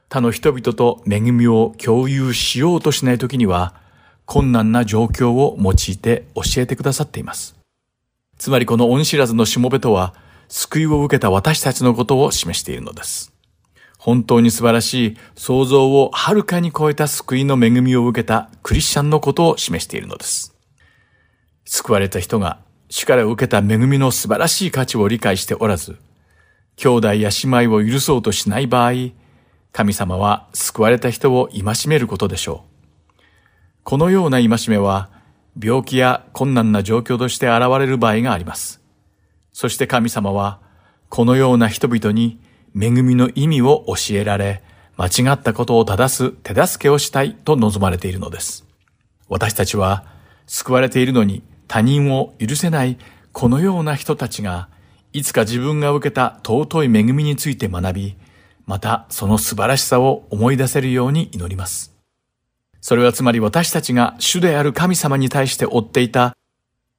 [0.08, 3.76] 他の人々と恵みを共有しようとしない時には、
[4.24, 7.56] 困難な状況を用いて教えてくださっています。
[8.38, 10.14] つまりこの恩知らずのしもべとは、
[10.48, 13.33] 救いを受けた私たちのことを示しているのです。
[14.04, 20.54] 本当に素晴らしい想像をはるかに超えた救いの恵みを受けたクリスチャンのことを示しているのです。
[21.64, 22.58] 救われた人が
[22.90, 25.96] 主から受けた恵みの素晴らしい価値を理解しておらず、
[26.76, 28.92] 兄弟や姉妹を許そうとしない場合、
[29.72, 32.66] 神様は救われた人を戒めることでしょ
[33.18, 33.22] う。
[33.84, 35.08] このような戒めは、
[35.58, 38.82] 病気や困難な状況として現れる場合があります。
[39.54, 40.60] そして神様は、
[41.08, 42.38] このような人々に
[42.78, 44.62] 恵みの意味を教えられ、
[44.96, 48.64] 間違ったことを正す手助けをしたいと望まれているのです。
[49.28, 50.04] 私たちは、
[50.46, 52.98] 救われているのに他人を許せない
[53.32, 54.68] このような人たちが、
[55.12, 58.16] いつか自分が受けた尊い恵みについて学び、
[58.66, 61.94] またその素晴らしさを思い出せるように祈ります。
[62.80, 66.36] それはつまり私たちが主である神様に対して追っていた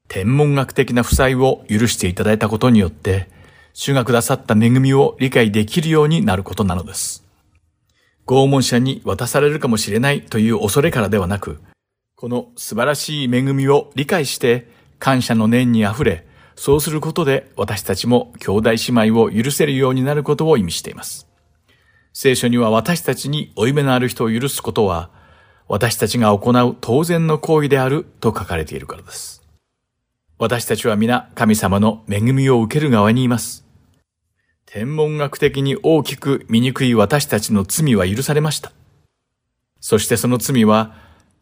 [0.07, 3.29] 天文学的な負債を許していただいたことによって、
[3.77, 7.25] 主がくださった恵みを理解できるようになることなのです。
[8.25, 11.59] 拷問者に渡されるかもしれないという恐れからではなく、
[12.15, 21.27] この素晴らしい恵みを理解して感謝の念に溢れ、そうすることで私たちも兄弟姉妹を許せるようになることを意味しています。
[22.13, 25.09] 聖書には私たちに負い目のある人を許すことは、
[25.67, 29.43] 私たちが行う当然の行為であると書かれているからです。
[30.37, 33.64] 私たちは皆神様の恵みを受ける側にいます。
[34.65, 38.71] 天文学的に大きく醜い私たちの罪は許されました。
[39.79, 40.95] そしてその罪は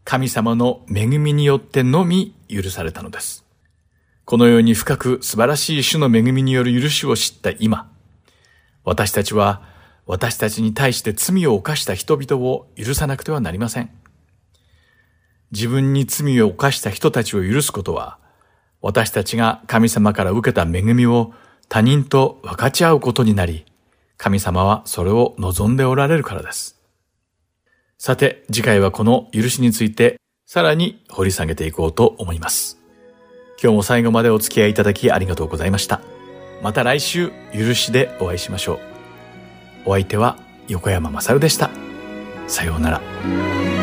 [0.03, 3.45] 神様の恵みによってのみ許されたのです。
[4.25, 7.89] このように深く素晴らしい主の恵みによる許しを知った今、
[8.83, 9.63] 私たちは
[10.05, 13.89] 私たちに対して罪を犯した人々を許さなくてはなりません。
[15.51, 18.19] 自分に罪を犯した人たちを許すことは、
[18.81, 21.33] 私たちが神様から受けた恵みを
[21.69, 23.65] 他人と分かち合うことになり、
[24.17, 26.79] 神様はそれを望んでおられるからです。
[27.97, 32.77] さて、次回はこの許しについてさらに掘り下げていこうと思います。
[33.61, 36.01] 今日も最後までお付き合いいただきありがとうございました。
[36.61, 38.79] また来週、許しでお会いしましょう。
[39.85, 40.37] お相手は
[40.67, 41.69] 横山まさるでした。
[42.47, 43.82] さようなら。